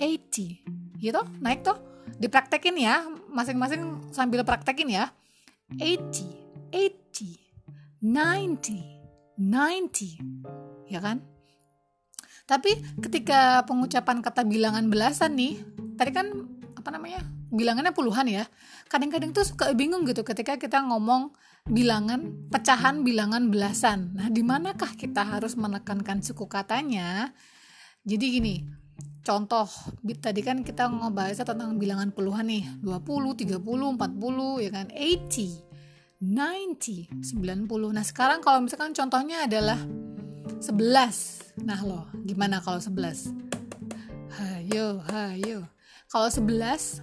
80 0.00 1.00
gitu 1.00 1.20
naik 1.40 1.60
tuh 1.60 1.76
dipraktekin 2.16 2.76
ya 2.80 3.04
masing-masing 3.36 4.00
sambil 4.16 4.40
praktekin 4.48 4.88
ya. 4.88 5.12
80 5.76 6.72
80 6.72 7.36
90 8.00 8.96
90 9.36 10.88
ya 10.88 11.00
kan? 11.04 11.20
Tapi 12.46 12.78
ketika 13.02 13.66
pengucapan 13.66 14.22
kata 14.22 14.46
bilangan 14.46 14.86
belasan 14.86 15.34
nih 15.34 15.58
tadi 15.98 16.10
kan 16.14 16.30
apa 16.78 16.88
namanya 16.94 17.20
bilangannya 17.50 17.92
puluhan 17.92 18.30
ya. 18.30 18.48
Kadang-kadang 18.86 19.34
tuh 19.34 19.44
suka 19.44 19.74
bingung 19.74 20.06
gitu 20.06 20.22
ketika 20.22 20.54
kita 20.56 20.80
ngomong 20.86 21.34
bilangan 21.66 22.48
pecahan 22.48 23.02
bilangan 23.02 23.50
belasan. 23.50 24.14
Nah 24.14 24.30
di 24.30 24.46
manakah 24.46 24.94
kita 24.94 25.26
harus 25.26 25.58
menekankan 25.58 26.22
suku 26.22 26.46
katanya? 26.46 27.34
Jadi 28.06 28.24
gini 28.38 28.85
contoh 29.26 29.66
tadi 30.22 30.38
kan 30.46 30.62
kita 30.62 30.86
ngebahas 30.86 31.42
tentang 31.42 31.74
bilangan 31.74 32.14
puluhan 32.14 32.46
nih 32.46 32.62
20, 32.78 33.34
30, 33.34 33.58
40 33.58 34.62
ya 34.62 34.70
kan? 34.70 34.86
80 34.94 35.66
90 36.22 36.78
90 37.34 37.66
nah 37.90 38.06
sekarang 38.06 38.38
kalau 38.40 38.62
misalkan 38.62 38.94
contohnya 38.94 39.50
adalah 39.50 39.82
11 40.62 41.66
nah 41.66 41.82
loh 41.82 42.06
gimana 42.22 42.62
kalau 42.62 42.78
11 42.78 43.46
hayo 44.36 45.00
hayo. 45.08 45.64
Kalau 46.06 46.28
11 46.28 47.02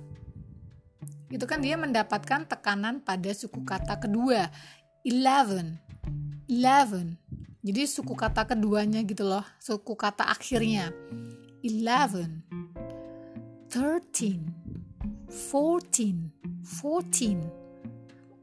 itu 1.34 1.46
kan 1.50 1.60
dia 1.66 1.74
mendapatkan 1.76 2.46
tekanan 2.46 3.02
pada 3.02 3.34
suku 3.34 3.66
kata 3.66 3.98
kedua 3.98 4.54
11 5.02 5.82
11 6.46 7.18
jadi 7.66 7.82
suku 7.90 8.14
kata 8.14 8.46
keduanya 8.46 9.02
gitu 9.02 9.26
loh 9.26 9.42
suku 9.58 9.98
kata 9.98 10.30
akhirnya 10.30 10.94
11 11.64 12.44
13 13.72 14.54
14 15.32 16.30
14 16.62 17.48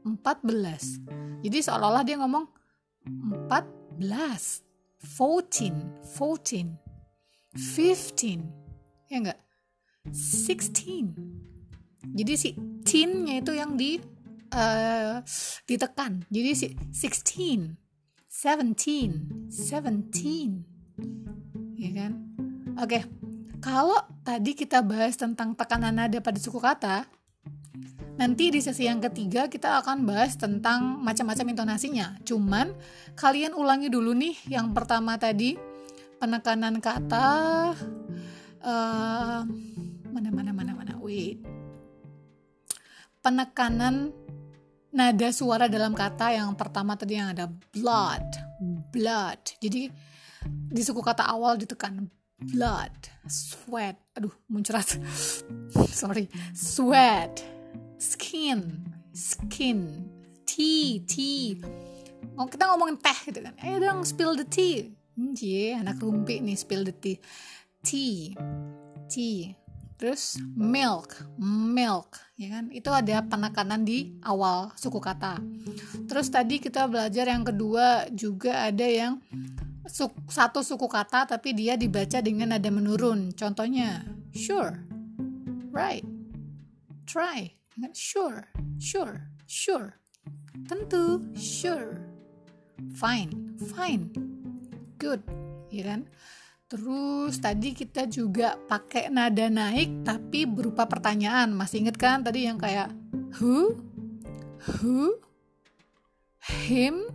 14 0.03 1.45
jadi 1.45 1.57
seolah-olah 1.61 2.03
dia 2.03 2.17
ngomong 2.17 2.49
14 3.05 4.65
14 5.05 6.01
14 6.01 6.75
15 7.53 9.13
ya 9.13 9.17
enggak? 9.21 9.39
16 10.09 11.31
jadi 12.11 12.33
si 12.33 12.57
teen-nya 12.81 13.39
itu 13.39 13.53
yang 13.53 13.77
di 13.77 14.01
uh, 14.51 15.21
ditekan. 15.69 16.25
Jadi 16.27 16.51
si 16.57 16.67
16 16.73 17.77
17 18.29 19.45
17 19.47 20.65
ya 21.81 21.91
kan 21.97 22.13
Oke, 22.81 23.05
kalau 23.61 24.01
tadi 24.25 24.57
kita 24.57 24.81
bahas 24.81 25.13
tentang 25.13 25.53
tekanan 25.53 25.93
nada 25.93 26.17
pada 26.17 26.41
suku 26.41 26.57
kata, 26.57 27.05
nanti 28.17 28.49
di 28.49 28.57
sesi 28.57 28.89
yang 28.89 28.97
ketiga 28.97 29.45
kita 29.45 29.85
akan 29.85 30.01
bahas 30.01 30.33
tentang 30.33 30.97
macam-macam 30.97 31.45
intonasinya. 31.53 32.17
Cuman 32.25 32.73
kalian 33.13 33.53
ulangi 33.53 33.93
dulu 33.93 34.17
nih 34.17 34.33
yang 34.49 34.73
pertama 34.73 35.13
tadi 35.21 35.53
penekanan 36.17 36.81
kata 36.81 37.29
uh, 38.65 39.45
mana 40.09 40.29
mana 40.33 40.49
mana 40.49 40.73
mana 40.73 40.93
wait. 40.97 41.37
Penekanan 43.21 44.09
nada 44.89 45.29
suara 45.29 45.69
dalam 45.69 45.93
kata 45.93 46.33
yang 46.33 46.57
pertama 46.57 46.97
tadi 46.97 47.13
yang 47.13 47.29
ada 47.29 47.45
blood 47.45 48.25
blood. 48.89 49.61
Jadi 49.61 49.85
di 50.49 50.81
suku 50.81 51.05
kata 51.05 51.29
awal 51.29 51.61
ditekan 51.61 52.20
blood, 52.41 52.91
sweat, 53.29 54.01
aduh 54.17 54.33
muncrat, 54.49 54.97
sorry, 55.93 56.25
sweat, 56.57 57.45
skin, 58.01 58.81
skin, 59.13 60.09
tea, 60.49 61.05
tea. 61.05 61.61
Oh, 62.35 62.49
kita 62.49 62.65
ngomongin 62.73 62.97
teh 62.97 63.19
gitu 63.29 63.39
kan, 63.45 63.53
eh 63.61 63.77
dong 63.77 64.01
spill 64.01 64.33
the 64.33 64.47
tea. 64.47 64.89
Hmm, 65.13 65.37
yeah, 65.37 65.83
anak 65.83 66.01
rumpi 66.01 66.41
nih 66.41 66.57
spill 66.57 66.81
the 66.81 66.95
tea. 66.95 67.21
Tea, 67.85 68.33
tea. 69.05 69.53
Terus 70.01 70.41
milk, 70.57 71.13
milk, 71.77 72.17
ya 72.33 72.57
kan? 72.57 72.73
Itu 72.73 72.89
ada 72.89 73.21
penekanan 73.21 73.85
di 73.85 74.17
awal 74.25 74.73
suku 74.73 74.97
kata. 74.97 75.37
Terus 76.09 76.25
tadi 76.33 76.57
kita 76.57 76.89
belajar 76.89 77.29
yang 77.29 77.45
kedua 77.45 78.09
juga 78.09 78.65
ada 78.65 78.81
yang 78.81 79.21
satu 80.29 80.61
suku 80.61 80.85
kata 80.85 81.25
tapi 81.25 81.57
dia 81.57 81.73
dibaca 81.73 82.21
dengan 82.21 82.53
nada 82.53 82.69
menurun. 82.69 83.33
Contohnya, 83.33 84.05
sure, 84.29 84.77
right, 85.73 86.05
try, 87.09 87.49
sure, 87.93 88.45
sure, 88.77 89.25
sure, 89.49 89.97
tentu, 90.69 91.25
sure, 91.33 91.97
fine, 92.93 93.57
fine, 93.73 94.13
good, 95.01 95.25
ya 95.73 95.95
kan? 95.95 96.05
Terus 96.71 97.35
tadi 97.43 97.75
kita 97.75 98.07
juga 98.07 98.55
pakai 98.55 99.11
nada 99.11 99.51
naik 99.51 100.07
tapi 100.07 100.47
berupa 100.47 100.87
pertanyaan. 100.87 101.51
Masih 101.51 101.83
inget 101.83 101.99
kan 101.99 102.23
tadi 102.23 102.47
yang 102.47 102.55
kayak 102.55 102.87
who, 103.41 103.75
who, 104.79 105.19
him, 106.69 107.11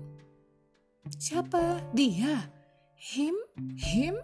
siapa, 1.16 1.80
dia 1.96 2.55
him 3.06 3.36
him 3.78 4.18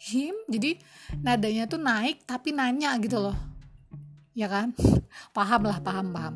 him. 0.00 0.34
Jadi 0.48 0.80
nadanya 1.20 1.68
tuh 1.68 1.76
naik 1.76 2.24
tapi 2.24 2.56
nanya 2.56 2.96
gitu 3.02 3.20
loh. 3.20 3.36
Ya 4.32 4.48
kan? 4.48 4.72
Paham 5.36 5.68
lah 5.68 5.82
paham 5.82 6.14
paham. 6.14 6.34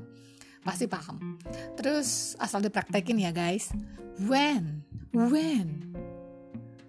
Pasti 0.62 0.84
paham. 0.84 1.40
Terus 1.78 2.36
asal 2.36 2.60
dipraktekin 2.60 3.16
ya 3.16 3.32
guys. 3.32 3.72
When 4.20 4.84
when 5.16 5.96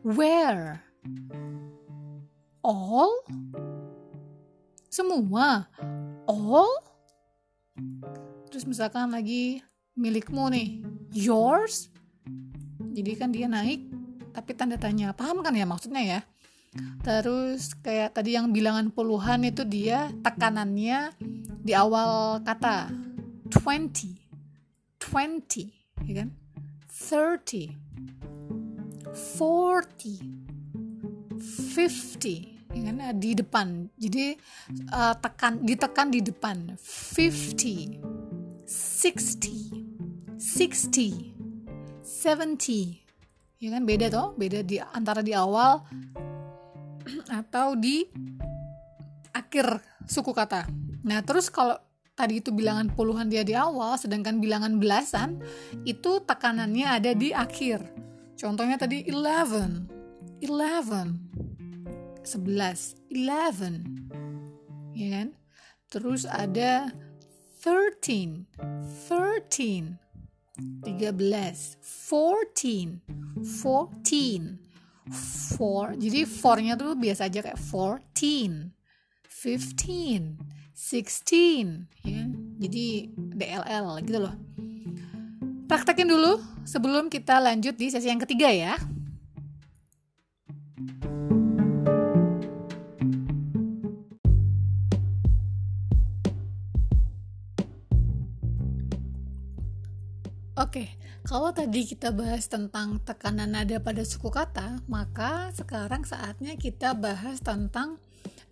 where 0.04 0.84
all 2.60 3.24
semua 4.92 5.72
all. 6.28 6.74
Terus 8.52 8.70
misalkan 8.70 9.10
lagi 9.10 9.63
milikmu 9.98 10.52
nih 10.54 10.70
yours. 11.16 11.90
Jadi 12.94 13.12
kan 13.18 13.34
dia 13.34 13.50
naik 13.50 13.93
tapi 14.34 14.58
tanda 14.58 14.82
tanya 14.82 15.13
paham 15.13 15.46
kan 15.46 15.54
ya 15.54 15.70
maksudnya 15.70 16.02
ya 16.02 16.25
Terus 17.04 17.75
kayak 17.86 18.18
tadi 18.18 18.34
yang 18.34 18.50
bilangan 18.50 18.90
puluhan 18.90 19.46
itu 19.46 19.62
dia 19.68 20.10
tekanannya 20.25 21.13
di 21.62 21.78
awal 21.78 22.42
kata 22.42 22.90
20, 23.54 24.18
20, 24.98 25.70
ya 26.10 26.25
kan? 26.25 26.34
30, 26.90 27.78
40, 29.13 31.38
50, 31.38 32.74
ya 32.74 32.82
kan? 32.90 32.98
Di 33.22 33.38
depan. 33.38 33.94
Jadi 33.94 34.34
uh, 34.90 35.13
tekan 35.22 35.62
ditekan 35.62 36.10
di 36.10 36.25
depan. 36.25 36.74
50, 36.82 38.66
60, 38.66 38.82
60, 40.42 40.42
70. 40.42 43.03
Ya 43.63 43.72
kan 43.72 43.88
beda 43.88 44.12
toh, 44.12 44.36
beda 44.36 44.60
di 44.60 44.75
antara 44.75 45.24
di 45.24 45.32
awal 45.32 45.79
atau 47.32 47.79
di 47.79 48.03
akhir 49.32 49.79
suku 50.03 50.36
kata. 50.36 50.67
Nah, 51.08 51.24
terus 51.24 51.48
kalau 51.48 51.79
tadi 52.12 52.43
itu 52.43 52.51
bilangan 52.51 52.91
puluhan 52.91 53.32
dia 53.32 53.48
di 53.48 53.55
awal, 53.55 53.96
sedangkan 53.96 54.43
bilangan 54.43 54.84
belasan 54.84 55.39
itu 55.88 56.20
tekanannya 56.27 56.91
ada 56.91 57.15
di 57.15 57.32
akhir. 57.32 57.88
Contohnya 58.36 58.75
tadi 58.75 59.08
11, 59.08 60.43
11, 60.43 62.20
11, 62.20 63.00
11, 63.15 64.91
ya 64.91 65.08
kan? 65.08 65.32
Terus 65.88 66.27
ada 66.27 66.91
13, 67.63 68.43
13, 69.00 70.03
13, 70.58 71.82
14, 71.82 73.02
14, 73.42 74.64
four. 75.58 75.98
Jadi 76.00 76.24
four-nya 76.24 76.80
tuh 76.80 76.96
biasa 76.96 77.28
aja 77.28 77.44
kayak 77.44 77.60
fourteen. 77.60 78.72
Fifteen. 79.28 80.40
Sixteen. 80.72 81.90
Ya. 82.06 82.24
Jadi 82.64 83.12
DLL 83.18 83.88
gitu 84.06 84.20
loh. 84.24 84.36
Praktekin 85.68 86.08
dulu 86.08 86.40
sebelum 86.64 87.10
kita 87.10 87.42
lanjut 87.42 87.76
di 87.76 87.90
sesi 87.90 88.08
yang 88.08 88.22
ketiga 88.22 88.48
ya 88.54 88.78
Oke, 100.54 100.86
kalau 101.26 101.50
tadi 101.50 101.82
kita 101.82 102.14
bahas 102.14 102.46
tentang 102.46 103.02
tekanan 103.02 103.58
nada 103.58 103.82
pada 103.82 104.06
suku 104.06 104.30
kata, 104.30 104.86
maka 104.86 105.50
sekarang 105.58 106.06
saatnya 106.06 106.54
kita 106.54 106.94
bahas 106.94 107.42
tentang 107.42 107.98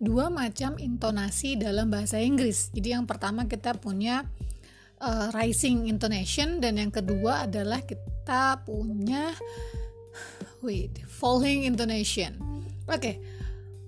dua 0.02 0.26
macam 0.26 0.74
intonasi 0.82 1.54
dalam 1.54 1.94
bahasa 1.94 2.18
Inggris. 2.18 2.74
Jadi 2.74 2.98
yang 2.98 3.06
pertama 3.06 3.46
kita 3.46 3.78
punya 3.78 4.26
uh, 4.98 5.30
rising 5.30 5.86
intonation 5.86 6.58
dan 6.58 6.82
yang 6.82 6.90
kedua 6.90 7.46
adalah 7.46 7.78
kita 7.86 8.66
punya 8.66 9.30
wait, 10.66 10.98
falling 11.06 11.70
intonation. 11.70 12.34
Oke. 12.90 12.98
Okay. 12.98 13.16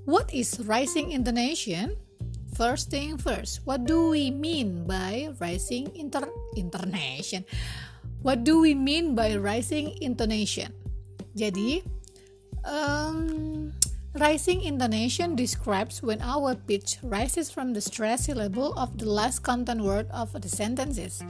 What 0.04 0.30
is 0.30 0.60
rising 0.62 1.16
intonation? 1.16 1.96
First 2.54 2.92
thing 2.94 3.18
first, 3.18 3.64
what 3.66 3.88
do 3.88 4.14
we 4.14 4.30
mean 4.30 4.86
by 4.86 5.34
rising 5.42 5.90
inter 5.98 6.28
intonation? 6.54 7.42
What 8.24 8.40
do 8.40 8.64
we 8.64 8.72
mean 8.72 9.12
by 9.12 9.36
rising 9.36 10.00
intonation? 10.00 10.72
Jadi, 11.36 11.84
um, 12.64 13.68
rising 14.16 14.64
intonation 14.64 15.36
describes 15.36 16.00
when 16.00 16.24
our 16.24 16.56
pitch 16.56 16.96
rises 17.04 17.52
from 17.52 17.76
the 17.76 17.84
stress 17.84 18.32
level 18.32 18.72
of 18.80 18.96
the 18.96 19.04
last 19.04 19.44
content 19.44 19.84
word 19.84 20.08
of 20.08 20.32
the 20.32 20.48
sentences, 20.48 21.20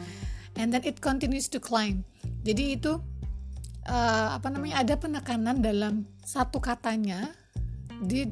and 0.55 0.71
then 0.71 0.87
it 0.87 1.03
continues 1.03 1.51
to 1.51 1.59
climb. 1.59 2.07
Jadi 2.47 2.79
itu 2.79 3.03
uh, 3.91 4.39
apa 4.39 4.55
namanya? 4.55 4.87
Ada 4.87 4.95
penekanan 4.95 5.67
dalam 5.67 6.07
satu 6.23 6.63
katanya 6.63 7.35
di 8.07 8.31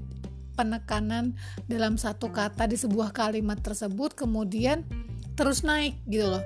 penekanan 0.54 1.34
dalam 1.66 1.98
satu 1.98 2.30
kata 2.30 2.70
di 2.70 2.78
sebuah 2.78 3.10
kalimat 3.10 3.58
tersebut 3.58 4.14
kemudian 4.14 4.86
terus 5.34 5.66
naik 5.66 5.98
gitu 6.06 6.38
loh 6.38 6.44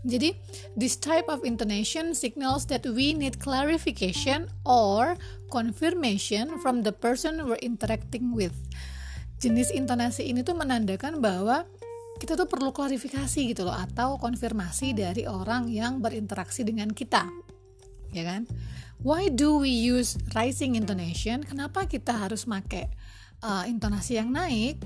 jadi, 0.00 0.32
this 0.72 0.96
type 0.96 1.28
of 1.28 1.44
intonation 1.44 2.16
signals 2.16 2.64
that 2.72 2.88
we 2.88 3.12
need 3.12 3.36
clarification 3.36 4.48
or 4.64 5.20
confirmation 5.52 6.56
from 6.64 6.80
the 6.80 6.94
person 6.94 7.44
we're 7.44 7.60
interacting 7.60 8.32
with. 8.32 8.56
Jenis 9.40 9.68
intonasi 9.72 10.32
ini 10.32 10.40
tuh 10.40 10.56
menandakan 10.56 11.20
bahwa 11.20 11.68
kita 12.20 12.36
tuh 12.36 12.48
perlu 12.48 12.72
klarifikasi 12.72 13.52
gitu 13.52 13.64
loh 13.64 13.76
atau 13.76 14.20
konfirmasi 14.20 14.92
dari 14.92 15.24
orang 15.24 15.68
yang 15.68 16.00
berinteraksi 16.00 16.64
dengan 16.64 16.92
kita. 16.92 17.28
Ya 18.12 18.24
kan? 18.24 18.48
Why 19.00 19.32
do 19.32 19.64
we 19.64 19.72
use 19.72 20.20
rising 20.36 20.76
intonation? 20.76 21.40
Kenapa 21.44 21.88
kita 21.88 22.12
harus 22.12 22.44
pakai 22.44 22.88
uh, 23.40 23.64
intonasi 23.64 24.20
yang 24.20 24.32
naik? 24.32 24.84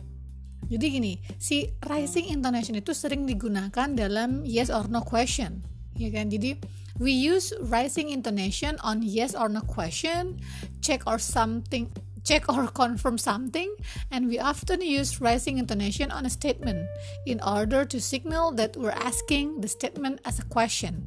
Jadi 0.68 0.87
gini, 1.00 1.12
si 1.37 1.68
rising 1.85 2.33
intonation 2.33 2.77
itu 2.79 2.96
sering 2.96 3.29
digunakan 3.29 3.92
dalam 3.92 4.42
yes 4.42 4.72
or 4.72 4.88
no 4.88 5.05
question, 5.05 5.61
ya 5.94 6.09
kan? 6.09 6.33
Jadi 6.33 6.57
we 6.96 7.12
use 7.12 7.53
rising 7.61 8.09
intonation 8.11 8.81
on 8.81 9.03
yes 9.05 9.37
or 9.37 9.50
no 9.50 9.61
question, 9.62 10.40
check 10.81 11.05
or 11.05 11.20
something, 11.20 11.90
check 12.24 12.48
or 12.48 12.66
confirm 12.72 13.20
something, 13.20 13.68
and 14.09 14.27
we 14.27 14.40
often 14.40 14.81
use 14.81 15.20
rising 15.20 15.61
intonation 15.61 16.09
on 16.09 16.24
a 16.24 16.33
statement 16.33 16.88
in 17.29 17.38
order 17.44 17.85
to 17.85 18.00
signal 18.00 18.50
that 18.57 18.72
we're 18.79 18.96
asking 18.96 19.61
the 19.61 19.68
statement 19.68 20.18
as 20.24 20.40
a 20.40 20.46
question. 20.48 21.05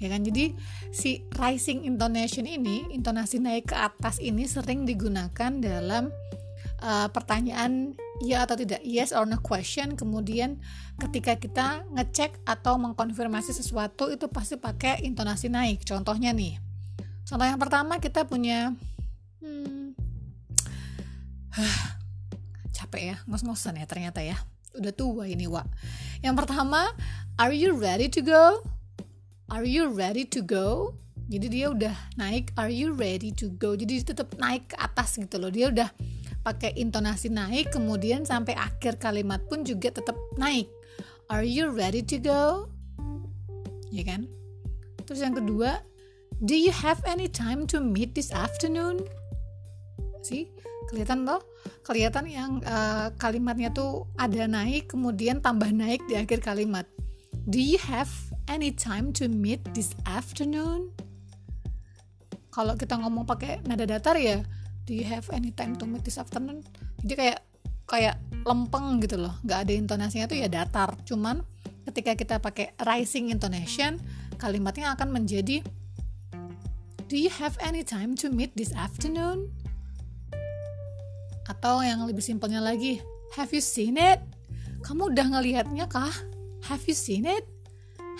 Ya 0.00 0.08
kan? 0.12 0.24
Jadi 0.24 0.56
si 0.92 1.28
rising 1.36 1.84
intonation 1.84 2.48
ini, 2.48 2.88
intonasi 2.88 3.36
naik 3.36 3.72
ke 3.72 3.76
atas 3.76 4.16
ini 4.20 4.48
sering 4.48 4.88
digunakan 4.88 5.52
dalam 5.60 6.08
uh, 6.80 7.08
pertanyaan 7.12 7.96
ya 8.20 8.44
atau 8.44 8.52
tidak 8.54 8.84
yes 8.84 9.16
or 9.16 9.24
no 9.24 9.40
question 9.40 9.96
kemudian 9.96 10.60
ketika 11.00 11.40
kita 11.40 11.66
ngecek 11.96 12.44
atau 12.44 12.76
mengkonfirmasi 12.76 13.56
sesuatu 13.56 14.12
itu 14.12 14.28
pasti 14.28 14.60
pakai 14.60 15.00
intonasi 15.08 15.48
naik. 15.48 15.82
Contohnya 15.88 16.36
nih 16.36 16.60
contoh 17.24 17.46
yang 17.48 17.60
pertama 17.60 17.96
kita 17.96 18.28
punya 18.28 18.76
hmm, 19.40 19.96
capek 22.76 23.02
ya 23.14 23.16
ngos-ngosan 23.24 23.80
ya 23.80 23.88
ternyata 23.88 24.20
ya. 24.20 24.36
Udah 24.76 24.94
tua 24.94 25.26
ini 25.26 25.48
wa 25.50 25.64
yang 26.20 26.36
pertama 26.36 26.92
are 27.40 27.56
you 27.56 27.72
ready 27.72 28.06
to 28.12 28.20
go? 28.20 28.60
Are 29.50 29.66
you 29.66 29.90
ready 29.90 30.28
to 30.30 30.44
go? 30.44 30.94
Jadi 31.30 31.46
dia 31.50 31.66
udah 31.72 31.94
naik 32.20 32.52
are 32.60 32.70
you 32.70 32.92
ready 32.92 33.32
to 33.32 33.48
go? 33.56 33.72
Jadi 33.74 34.04
tetap 34.04 34.36
naik 34.36 34.70
ke 34.70 34.76
atas 34.76 35.16
gitu 35.16 35.40
loh. 35.40 35.50
Dia 35.50 35.72
udah 35.72 35.88
pakai 36.40 36.72
intonasi 36.76 37.28
naik 37.28 37.72
kemudian 37.72 38.24
sampai 38.24 38.56
akhir 38.56 38.96
kalimat 38.96 39.44
pun 39.48 39.64
juga 39.64 39.92
tetap 39.92 40.16
naik. 40.40 40.68
Are 41.28 41.46
you 41.46 41.70
ready 41.70 42.02
to 42.02 42.16
go? 42.18 42.66
Ya 43.92 44.02
kan? 44.06 44.26
Terus 45.04 45.20
yang 45.20 45.36
kedua 45.36 45.82
do 46.40 46.56
you 46.56 46.72
have 46.72 46.98
any 47.04 47.28
time 47.28 47.68
to 47.68 47.78
meet 47.78 48.16
this 48.16 48.32
afternoon? 48.32 49.04
Sih 50.24 50.48
kelihatan 50.88 51.22
loh 51.22 51.44
kelihatan 51.86 52.26
yang 52.26 52.58
uh, 52.66 53.14
kalimatnya 53.14 53.70
tuh 53.70 54.10
ada 54.18 54.48
naik 54.50 54.90
kemudian 54.90 55.38
tambah 55.38 55.70
naik 55.70 56.02
di 56.08 56.18
akhir 56.18 56.42
kalimat. 56.42 56.88
Do 57.46 57.60
you 57.60 57.78
have 57.86 58.10
any 58.48 58.74
time 58.74 59.14
to 59.20 59.30
meet 59.30 59.62
this 59.76 59.94
afternoon? 60.08 60.90
Kalau 62.50 62.74
kita 62.74 62.98
ngomong 62.98 63.28
pakai 63.28 63.62
nada 63.64 63.86
datar 63.86 64.18
ya 64.18 64.42
do 64.90 64.98
you 64.98 65.06
have 65.06 65.30
any 65.30 65.54
time 65.54 65.78
to 65.78 65.86
meet 65.86 66.02
this 66.02 66.18
afternoon? 66.18 66.66
Jadi 67.06 67.14
kayak 67.14 67.38
kayak 67.86 68.18
lempeng 68.42 68.98
gitu 68.98 69.22
loh. 69.22 69.38
Nggak 69.46 69.58
ada 69.62 69.72
intonasinya 69.78 70.26
tuh 70.26 70.42
ya 70.42 70.50
datar. 70.50 70.98
Cuman 71.06 71.46
ketika 71.86 72.18
kita 72.18 72.34
pakai 72.42 72.74
rising 72.82 73.30
intonation 73.30 74.02
kalimatnya 74.34 74.90
akan 74.98 75.14
menjadi 75.14 75.62
do 77.06 77.14
you 77.14 77.30
have 77.30 77.54
any 77.62 77.86
time 77.86 78.18
to 78.18 78.26
meet 78.34 78.50
this 78.58 78.74
afternoon? 78.74 79.54
Atau 81.46 81.86
yang 81.86 82.02
lebih 82.10 82.26
simpelnya 82.26 82.58
lagi 82.58 82.98
have 83.38 83.54
you 83.54 83.62
seen 83.62 83.94
it? 83.94 84.18
Kamu 84.82 85.14
udah 85.14 85.38
ngelihatnya 85.38 85.86
kah? 85.86 86.10
Have 86.66 86.82
you 86.90 86.98
seen 86.98 87.30
it? 87.30 87.46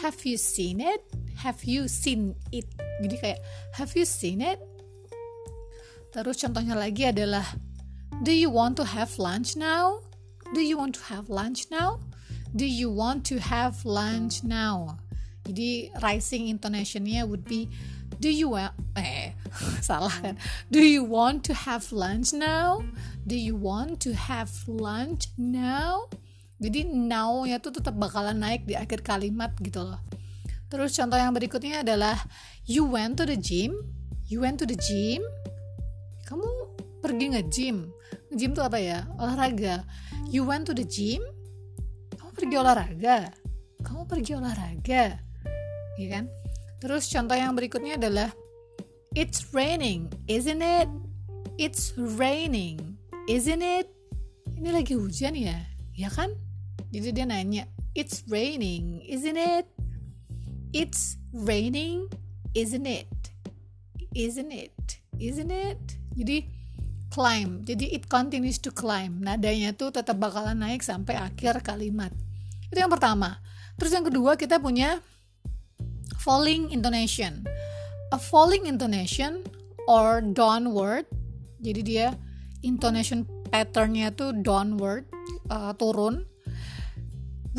Have 0.06 0.22
you 0.22 0.38
seen 0.38 0.78
it? 0.78 1.02
Have 1.42 1.66
you 1.66 1.90
seen 1.90 2.38
it? 2.54 2.70
Jadi 3.02 3.16
kayak 3.18 3.40
have 3.74 3.90
you 3.98 4.06
seen 4.06 4.38
it 4.38 4.69
Terus 6.10 6.42
contohnya 6.42 6.74
lagi 6.74 7.10
adalah 7.10 7.46
Do 8.20 8.34
you 8.34 8.50
want 8.50 8.76
to 8.82 8.84
have 8.84 9.16
lunch 9.16 9.54
now? 9.56 10.02
Do 10.52 10.60
you 10.60 10.76
want 10.76 10.98
to 10.98 11.02
have 11.08 11.30
lunch 11.30 11.70
now? 11.70 12.02
Do 12.52 12.66
you 12.66 12.90
want 12.90 13.22
to 13.30 13.38
have 13.38 13.86
lunch 13.86 14.42
now? 14.42 14.98
Jadi 15.46 15.94
rising 16.02 16.50
intonationnya 16.50 17.24
would 17.24 17.46
be 17.46 17.70
do 18.20 18.28
you 18.28 18.52
want 18.52 18.76
eh 19.00 19.32
salah 19.86 20.12
kan 20.20 20.36
do 20.68 20.84
you 20.84 21.00
want 21.00 21.40
to 21.40 21.56
have 21.56 21.88
lunch 21.88 22.36
now 22.36 22.84
do 23.24 23.32
you 23.32 23.56
want 23.56 23.96
to 23.96 24.12
have 24.12 24.52
lunch 24.68 25.32
now 25.40 26.04
jadi 26.60 26.84
now 26.84 27.48
nya 27.48 27.56
tuh 27.56 27.72
tetap 27.72 27.96
bakalan 27.96 28.36
naik 28.36 28.68
di 28.68 28.76
akhir 28.76 29.00
kalimat 29.00 29.56
gitu 29.64 29.80
loh 29.80 30.00
terus 30.68 30.92
contoh 30.92 31.16
yang 31.16 31.32
berikutnya 31.32 31.80
adalah 31.80 32.20
you 32.68 32.84
went 32.84 33.16
to 33.16 33.24
the 33.24 33.40
gym 33.40 33.72
you 34.28 34.44
went 34.44 34.60
to 34.60 34.68
the 34.68 34.76
gym 34.76 35.24
pergi 37.10 37.26
nge-gym. 37.34 37.76
Nge-gym 38.30 38.54
tuh 38.54 38.62
apa 38.70 38.78
ya? 38.78 39.02
Olahraga. 39.18 39.82
You 40.30 40.46
went 40.46 40.70
to 40.70 40.74
the 40.78 40.86
gym? 40.86 41.18
Kamu 42.14 42.30
pergi 42.38 42.54
olahraga? 42.54 43.34
Kamu 43.82 44.06
pergi 44.06 44.38
olahraga? 44.38 45.18
Ya 45.98 46.06
kan? 46.06 46.30
Terus 46.78 47.10
contoh 47.10 47.34
yang 47.34 47.58
berikutnya 47.58 47.98
adalah 47.98 48.30
it's 49.18 49.50
raining 49.50 50.06
isn't 50.30 50.62
it? 50.62 50.86
It's 51.58 51.90
raining 51.98 52.94
isn't 53.26 53.60
it? 53.60 53.90
Ini 54.54 54.70
lagi 54.70 54.94
hujan 54.94 55.34
ya? 55.34 55.58
Ya 55.98 56.08
kan? 56.14 56.30
Jadi 56.94 57.10
dia 57.10 57.26
nanya 57.26 57.66
it's 57.98 58.22
raining 58.30 59.02
isn't 59.02 59.36
it? 59.36 59.66
It's 60.70 61.18
raining 61.34 62.06
isn't 62.54 62.86
it? 62.86 63.10
Isn't 64.14 64.54
it? 64.54 65.02
Isn't 65.18 65.50
it? 65.50 65.82
Jadi 66.14 66.59
climb. 67.10 67.66
Jadi 67.66 67.90
it 67.90 68.06
continues 68.06 68.56
to 68.62 68.70
climb. 68.70 69.20
Nadanya 69.20 69.74
tuh 69.74 69.90
tetap 69.90 70.16
bakalan 70.16 70.62
naik 70.62 70.80
sampai 70.80 71.18
akhir 71.18 71.60
kalimat. 71.66 72.14
Itu 72.70 72.78
yang 72.78 72.88
pertama. 72.88 73.42
Terus 73.76 73.92
yang 73.92 74.06
kedua 74.06 74.38
kita 74.38 74.62
punya 74.62 75.02
falling 76.22 76.70
intonation. 76.70 77.42
A 78.14 78.18
falling 78.18 78.70
intonation 78.70 79.42
or 79.90 80.22
downward. 80.22 81.04
Jadi 81.60 81.80
dia 81.82 82.06
intonation 82.62 83.26
patternnya 83.50 84.14
tuh 84.14 84.30
downward 84.40 85.04
uh, 85.50 85.74
turun. 85.74 86.24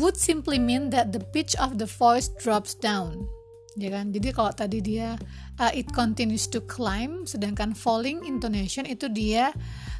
Would 0.00 0.16
simply 0.16 0.56
mean 0.56 0.88
that 0.88 1.12
the 1.12 1.20
pitch 1.20 1.52
of 1.60 1.76
the 1.76 1.84
voice 1.84 2.32
drops 2.40 2.72
down 2.72 3.28
ya 3.76 3.88
kan? 3.92 4.12
Jadi 4.12 4.28
kalau 4.32 4.52
tadi 4.52 4.78
dia 4.80 5.16
uh, 5.60 5.72
it 5.72 5.88
continues 5.92 6.48
to 6.48 6.60
climb 6.64 7.24
sedangkan 7.24 7.72
falling 7.72 8.24
intonation 8.24 8.84
itu 8.84 9.08
dia 9.08 9.52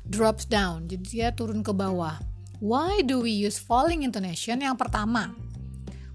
drops 0.05 0.45
down. 0.49 0.89
Jadi 0.91 1.05
dia 1.07 1.29
turun 1.33 1.65
ke 1.65 1.73
bawah. 1.73 2.21
Why 2.63 3.03
do 3.03 3.27
we 3.27 3.35
use 3.35 3.59
falling 3.59 4.07
intonation? 4.07 4.63
Yang 4.63 4.87
pertama 4.87 5.35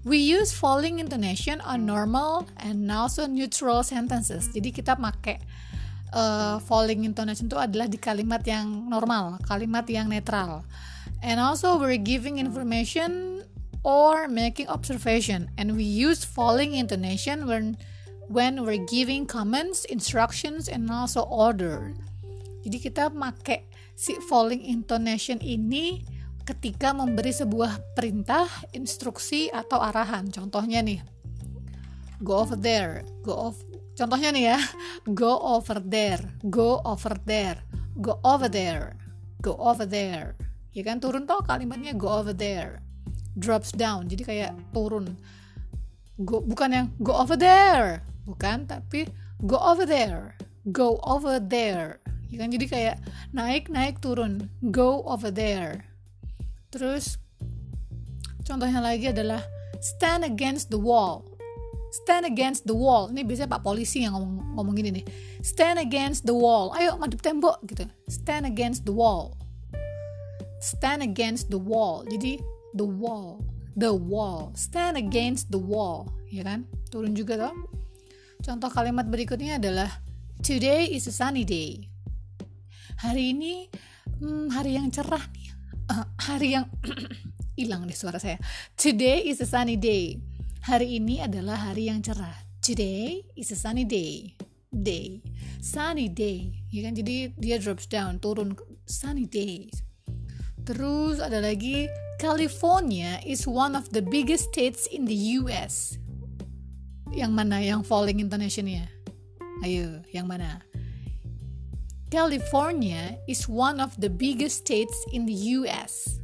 we 0.06 0.16
use 0.16 0.54
falling 0.54 1.02
intonation 1.02 1.60
on 1.66 1.84
normal 1.84 2.46
and 2.62 2.88
also 2.88 3.28
neutral 3.28 3.84
sentences. 3.84 4.48
Jadi 4.48 4.72
kita 4.72 4.96
pakai 4.96 5.36
uh, 6.16 6.56
falling 6.64 7.04
intonation 7.04 7.50
itu 7.50 7.58
adalah 7.58 7.84
di 7.84 8.00
kalimat 8.00 8.40
yang 8.46 8.88
normal 8.88 9.36
kalimat 9.44 9.84
yang 9.90 10.08
netral. 10.08 10.64
And 11.18 11.42
also 11.42 11.76
we're 11.76 11.98
giving 11.98 12.38
information 12.38 13.42
or 13.84 14.26
making 14.26 14.68
observation 14.68 15.50
and 15.56 15.76
we 15.76 15.84
use 15.84 16.24
falling 16.24 16.74
intonation 16.74 17.46
when 17.46 17.78
when 18.28 18.62
we're 18.64 18.84
giving 18.84 19.24
comments, 19.24 19.88
instructions, 19.88 20.68
and 20.68 20.86
also 20.92 21.24
order. 21.24 21.96
Jadi 22.62 22.76
kita 22.78 23.08
pakai 23.08 23.64
si 23.96 24.14
falling 24.28 24.62
intonation 24.68 25.40
ini 25.40 26.04
ketika 26.44 26.92
memberi 26.92 27.32
sebuah 27.32 27.96
perintah, 27.96 28.48
instruksi 28.76 29.48
atau 29.48 29.80
arahan. 29.80 30.28
Contohnya 30.28 30.84
nih, 30.84 31.00
go 32.20 32.44
over 32.44 32.56
there, 32.56 33.04
go 33.24 33.48
off. 33.48 33.56
Contohnya 33.96 34.30
nih 34.30 34.44
ya, 34.54 34.58
go 35.16 35.40
over 35.40 35.80
there, 35.80 36.22
go 36.52 36.84
over 36.84 37.16
there, 37.26 37.58
go 37.98 38.20
over 38.22 38.46
there, 38.46 38.94
go 39.42 39.58
over 39.58 39.88
there. 39.88 40.38
Ya 40.76 40.86
kan 40.86 41.02
turun 41.02 41.26
toh 41.26 41.42
kalimatnya 41.42 41.96
go 41.98 42.06
over 42.06 42.30
there, 42.30 42.78
drops 43.38 43.70
down. 43.70 44.10
Jadi 44.10 44.22
kayak 44.26 44.52
turun. 44.74 45.14
Go, 46.18 46.42
bukan 46.42 46.68
yang 46.74 46.86
go 46.98 47.14
over 47.14 47.38
there, 47.38 48.02
bukan 48.26 48.66
tapi 48.66 49.06
go 49.46 49.54
over 49.54 49.86
there. 49.86 50.34
Go 50.68 50.98
over 51.06 51.38
there. 51.38 52.02
Ya 52.28 52.44
kan? 52.44 52.50
Jadi 52.52 52.66
kayak 52.68 52.96
naik 53.32 53.70
naik 53.70 54.02
turun. 54.02 54.50
Go 54.74 55.06
over 55.06 55.30
there. 55.30 55.86
Terus 56.68 57.16
contohnya 58.44 58.82
lagi 58.82 59.08
adalah 59.14 59.40
stand 59.80 60.26
against 60.26 60.68
the 60.68 60.76
wall. 60.76 61.24
Stand 62.04 62.28
against 62.28 62.68
the 62.68 62.76
wall. 62.76 63.08
Ini 63.08 63.24
biasanya 63.24 63.56
pak 63.56 63.64
polisi 63.64 64.04
yang 64.04 64.12
ngomong 64.12 64.60
ngomong 64.60 64.74
gini 64.76 64.90
nih 65.00 65.04
stand 65.40 65.80
against 65.80 66.28
the 66.28 66.34
wall. 66.34 66.74
Ayo 66.76 67.00
madep 67.00 67.22
tembok 67.24 67.62
gitu. 67.64 67.88
Stand 68.10 68.44
against 68.44 68.84
the 68.84 68.92
wall. 68.92 69.38
Stand 70.60 71.00
against 71.00 71.48
the 71.48 71.56
wall. 71.56 72.04
Jadi 72.10 72.42
the 72.78 72.86
wall 72.86 73.42
the 73.74 73.90
wall 73.90 74.54
stand 74.54 74.94
against 74.94 75.50
the 75.50 75.58
wall 75.58 76.06
ya 76.30 76.46
kan 76.46 76.62
turun 76.94 77.12
juga 77.18 77.50
tuh 77.50 77.78
Contoh 78.38 78.70
kalimat 78.70 79.06
berikutnya 79.10 79.58
adalah 79.58 79.90
Today 80.38 80.94
is 80.94 81.10
a 81.10 81.14
sunny 81.14 81.42
day. 81.42 81.90
Hari 83.02 83.34
ini 83.34 83.66
hmm, 84.22 84.54
hari 84.54 84.78
yang 84.78 84.86
cerah 84.94 85.26
nih. 85.34 85.48
Uh, 85.90 86.06
hari 86.22 86.54
yang 86.54 86.70
hilang 87.58 87.82
nih 87.90 87.98
suara 87.98 88.22
saya. 88.22 88.38
Today 88.78 89.26
is 89.26 89.42
a 89.42 89.48
sunny 89.48 89.74
day. 89.74 90.22
Hari 90.62 91.02
ini 91.02 91.18
adalah 91.18 91.58
hari 91.58 91.90
yang 91.90 91.98
cerah. 91.98 92.46
Today 92.62 93.26
is 93.34 93.50
a 93.50 93.58
sunny 93.58 93.82
day. 93.82 94.38
Day. 94.70 95.18
Sunny 95.58 96.06
day. 96.06 96.54
Ya 96.70 96.86
kan 96.86 96.94
jadi 96.94 97.34
dia 97.34 97.58
drops 97.58 97.90
down, 97.90 98.22
turun 98.22 98.54
sunny 98.86 99.26
day. 99.26 99.66
Terus 100.68 101.16
ada 101.16 101.40
lagi 101.40 101.88
California 102.20 103.16
is 103.24 103.48
one 103.48 103.72
of 103.72 103.88
the 103.88 104.04
biggest 104.04 104.52
states 104.52 104.84
in 104.92 105.08
the 105.08 105.40
US. 105.40 105.96
Yang 107.08 107.32
mana 107.32 107.56
yang 107.64 107.80
falling 107.80 108.20
intonationnya? 108.20 108.84
Ayo, 109.64 110.04
yang 110.12 110.28
mana? 110.28 110.60
California 112.12 113.16
is 113.24 113.48
one 113.48 113.80
of 113.80 113.96
the 113.96 114.12
biggest 114.12 114.68
states 114.68 114.92
in 115.08 115.24
the 115.24 115.56
US. 115.56 116.20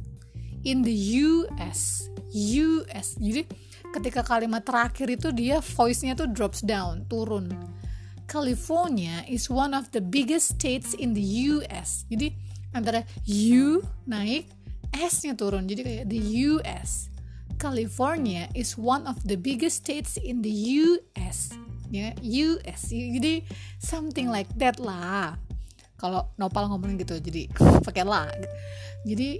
In 0.61 0.85
the 0.85 0.93
US, 1.25 2.05
US. 2.29 3.17
Jadi 3.17 3.49
ketika 3.97 4.21
kalimat 4.21 4.61
terakhir 4.61 5.09
itu 5.09 5.33
dia 5.33 5.57
voice-nya 5.57 6.13
tuh 6.13 6.29
drops 6.29 6.61
down, 6.61 7.01
turun. 7.09 7.49
California 8.29 9.25
is 9.25 9.49
one 9.49 9.73
of 9.73 9.89
the 9.89 10.01
biggest 10.05 10.53
states 10.53 10.93
in 10.93 11.17
the 11.17 11.25
US. 11.49 12.05
Jadi 12.13 12.44
antara 12.75 13.07
U 13.23 13.79
naik, 14.03 14.51
S-nya 14.91 15.33
turun. 15.39 15.63
Jadi 15.63 15.81
kayak 15.81 16.05
the 16.11 16.19
US. 16.51 17.07
California 17.55 18.51
is 18.51 18.75
one 18.75 19.07
of 19.07 19.15
the 19.23 19.39
biggest 19.39 19.87
states 19.87 20.19
in 20.19 20.43
the 20.43 20.51
US. 20.83 21.55
Ya, 21.87 22.11
US. 22.19 22.91
Jadi 22.91 23.47
something 23.79 24.27
like 24.27 24.51
that 24.59 24.75
lah. 24.83 25.39
Kalau 25.95 26.27
Nopal 26.35 26.67
ngomongin 26.67 26.99
gitu, 26.99 27.15
jadi 27.23 27.47
pakai 27.87 28.03
lah. 28.03 28.27
Jadi 29.07 29.39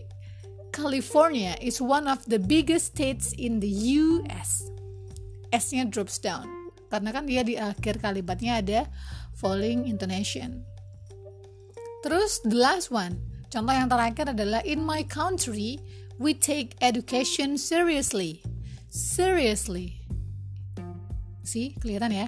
California 0.71 1.59
is 1.59 1.83
one 1.83 2.07
of 2.07 2.23
the 2.31 2.39
biggest 2.39 2.95
states 2.95 3.35
in 3.35 3.59
the 3.59 3.71
US. 3.99 4.63
S-nya 5.51 5.87
drops 5.91 6.19
down 6.19 6.47
karena 6.95 7.09
kan 7.11 7.27
dia 7.27 7.41
di 7.43 7.59
akhir 7.59 7.99
kalimatnya 7.99 8.63
ada 8.63 8.79
falling 9.35 9.83
intonation. 9.83 10.63
Terus 12.05 12.37
the 12.45 12.53
last 12.53 12.93
one, 12.93 13.17
contoh 13.49 13.73
yang 13.73 13.89
terakhir 13.89 14.29
adalah 14.29 14.61
in 14.61 14.77
my 14.77 15.01
country 15.09 15.81
we 16.21 16.37
take 16.37 16.77
education 16.77 17.57
seriously. 17.57 18.45
Seriously. 18.93 20.05
See, 21.41 21.73
kelihatan 21.81 22.13
ya. 22.13 22.27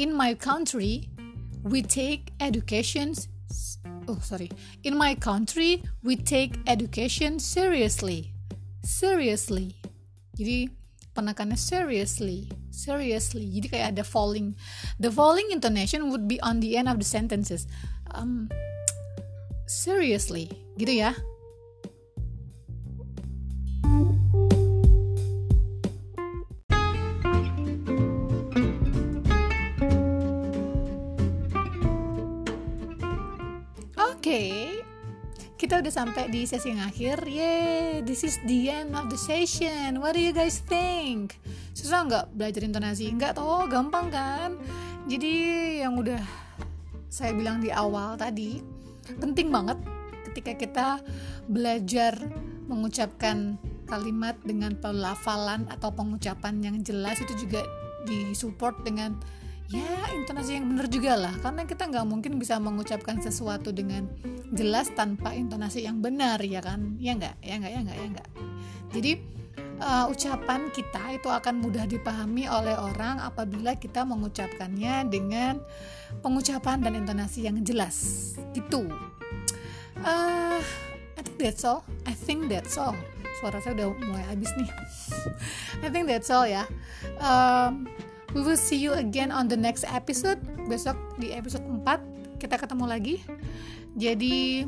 In 0.00 0.16
my 0.16 0.32
country, 0.32 1.12
we 1.60 1.84
take 1.84 2.32
education 2.40 3.12
Oh, 4.08 4.18
sorry. 4.24 4.50
In 4.82 4.96
my 4.96 5.14
country, 5.14 5.84
we 6.02 6.16
take 6.16 6.58
education 6.66 7.38
seriously. 7.38 8.32
Seriously. 8.80 9.78
Jadi 10.34 10.72
penekannya 11.14 11.54
seriously. 11.60 12.50
Seriously. 12.72 13.46
Jadi 13.46 13.66
kayak 13.68 13.86
ada 13.94 14.02
falling. 14.02 14.58
The 14.98 15.12
falling 15.12 15.52
intonation 15.52 16.10
would 16.10 16.26
be 16.26 16.40
on 16.42 16.58
the 16.58 16.80
end 16.80 16.90
of 16.90 16.98
the 16.98 17.06
sentences. 17.06 17.68
Um, 18.10 18.50
seriously. 19.66 20.50
Gitu 20.76 21.02
ya. 21.02 21.12
okay, 34.22 34.80
kita 35.58 35.82
udah 35.82 35.90
sampai 35.90 36.30
di 36.30 36.46
sesi 36.46 36.70
yang 36.70 36.86
akhir. 36.86 37.26
Yeay, 37.26 38.06
this 38.06 38.22
is 38.22 38.38
the 38.46 38.70
end 38.70 38.94
of 38.94 39.10
the 39.10 39.18
session. 39.18 39.98
What 39.98 40.14
do 40.14 40.22
you 40.22 40.30
guys 40.30 40.62
think? 40.62 41.42
Susah 41.74 42.06
nggak 42.06 42.30
belajar 42.38 42.62
intonasi? 42.62 43.10
Nggak 43.10 43.34
toh, 43.34 43.66
gampang 43.66 44.08
kan? 44.08 44.54
jadi 45.06 45.32
yang 45.82 45.98
udah 45.98 46.22
saya 47.10 47.34
bilang 47.34 47.58
di 47.58 47.68
awal 47.74 48.14
tadi 48.14 48.62
penting 49.18 49.50
banget 49.50 49.78
ketika 50.32 50.52
kita 50.56 50.86
belajar 51.50 52.16
mengucapkan 52.70 53.58
kalimat 53.90 54.38
dengan 54.40 54.72
pelafalan 54.78 55.68
atau 55.68 55.92
pengucapan 55.92 56.64
yang 56.64 56.76
jelas 56.80 57.20
itu 57.20 57.36
juga 57.36 57.60
disupport 58.08 58.72
dengan 58.80 59.20
ya 59.68 59.84
intonasi 60.16 60.56
yang 60.56 60.68
benar 60.72 60.86
juga 60.88 61.12
lah. 61.16 61.34
Karena 61.44 61.68
kita 61.68 61.88
nggak 61.88 62.06
mungkin 62.08 62.40
bisa 62.40 62.56
mengucapkan 62.56 63.20
sesuatu 63.20 63.72
dengan 63.72 64.08
jelas 64.52 64.88
tanpa 64.92 65.36
intonasi 65.36 65.84
yang 65.84 66.00
benar 66.00 66.40
ya 66.40 66.64
kan? 66.64 66.96
Ya 66.96 67.12
nggak? 67.16 67.36
Ya 67.44 67.54
nggak? 67.60 67.72
Ya 67.72 67.80
nggak? 67.84 67.96
Ya 67.96 68.06
nggak? 68.16 68.28
Jadi 68.92 69.12
uh, 69.82 70.06
ucapan 70.08 70.70
kita 70.70 71.18
itu 71.18 71.26
akan 71.26 71.58
mudah 71.58 71.84
dipahami 71.84 72.46
oleh 72.46 72.78
orang 72.78 73.18
apabila 73.18 73.74
kita 73.74 74.06
mengucapkannya 74.06 75.10
dengan 75.10 75.58
pengucapan 76.22 76.78
dan 76.80 76.94
intonasi 76.94 77.50
yang 77.50 77.58
jelas. 77.66 78.32
Gitu. 78.54 78.86
Uh, 80.02 80.62
I 81.18 81.20
think 81.20 81.38
that's 81.42 81.62
all. 81.66 81.82
I 82.06 82.14
think 82.14 82.46
that's 82.46 82.78
all. 82.78 82.94
Suara 83.42 83.58
saya 83.58 83.74
udah 83.74 83.88
mulai 84.06 84.24
habis 84.30 84.50
nih. 84.54 84.70
I 85.84 85.88
think 85.90 86.06
that's 86.06 86.30
all 86.30 86.46
ya. 86.46 86.64
Um, 87.18 87.90
we 88.32 88.40
will 88.40 88.58
see 88.58 88.78
you 88.78 88.94
again 88.94 89.34
on 89.34 89.50
the 89.50 89.58
next 89.58 89.82
episode. 89.90 90.38
Besok 90.70 90.94
di 91.18 91.34
episode 91.34 91.66
4 91.66 92.38
kita 92.38 92.54
ketemu 92.58 92.84
lagi. 92.86 93.16
Jadi 93.98 94.66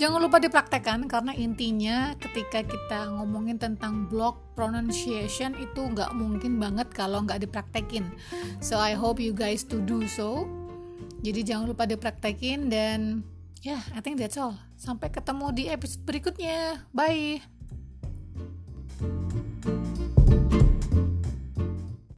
jangan 0.00 0.16
lupa 0.24 0.40
dipraktekkan 0.40 1.04
karena 1.04 1.36
intinya 1.36 2.16
ketika 2.16 2.64
kita 2.64 3.12
ngomongin 3.20 3.60
tentang 3.60 4.08
block 4.08 4.40
pronunciation 4.56 5.52
itu 5.60 5.92
nggak 5.92 6.16
mungkin 6.16 6.56
banget 6.56 6.88
kalau 6.96 7.20
nggak 7.20 7.44
dipraktekin 7.44 8.08
so 8.64 8.80
I 8.80 8.96
hope 8.96 9.20
you 9.20 9.36
guys 9.36 9.60
to 9.68 9.76
do 9.84 10.08
so 10.08 10.48
jadi 11.20 11.44
jangan 11.44 11.76
lupa 11.76 11.84
dipraktekin 11.84 12.72
dan 12.72 13.28
Ya, 13.60 13.76
yeah, 13.76 13.82
I 13.92 14.00
think 14.00 14.16
that's 14.16 14.40
all. 14.40 14.56
Sampai 14.80 15.12
ketemu 15.12 15.52
di 15.52 15.68
episode 15.68 16.08
berikutnya. 16.08 16.80
Bye. 16.96 17.59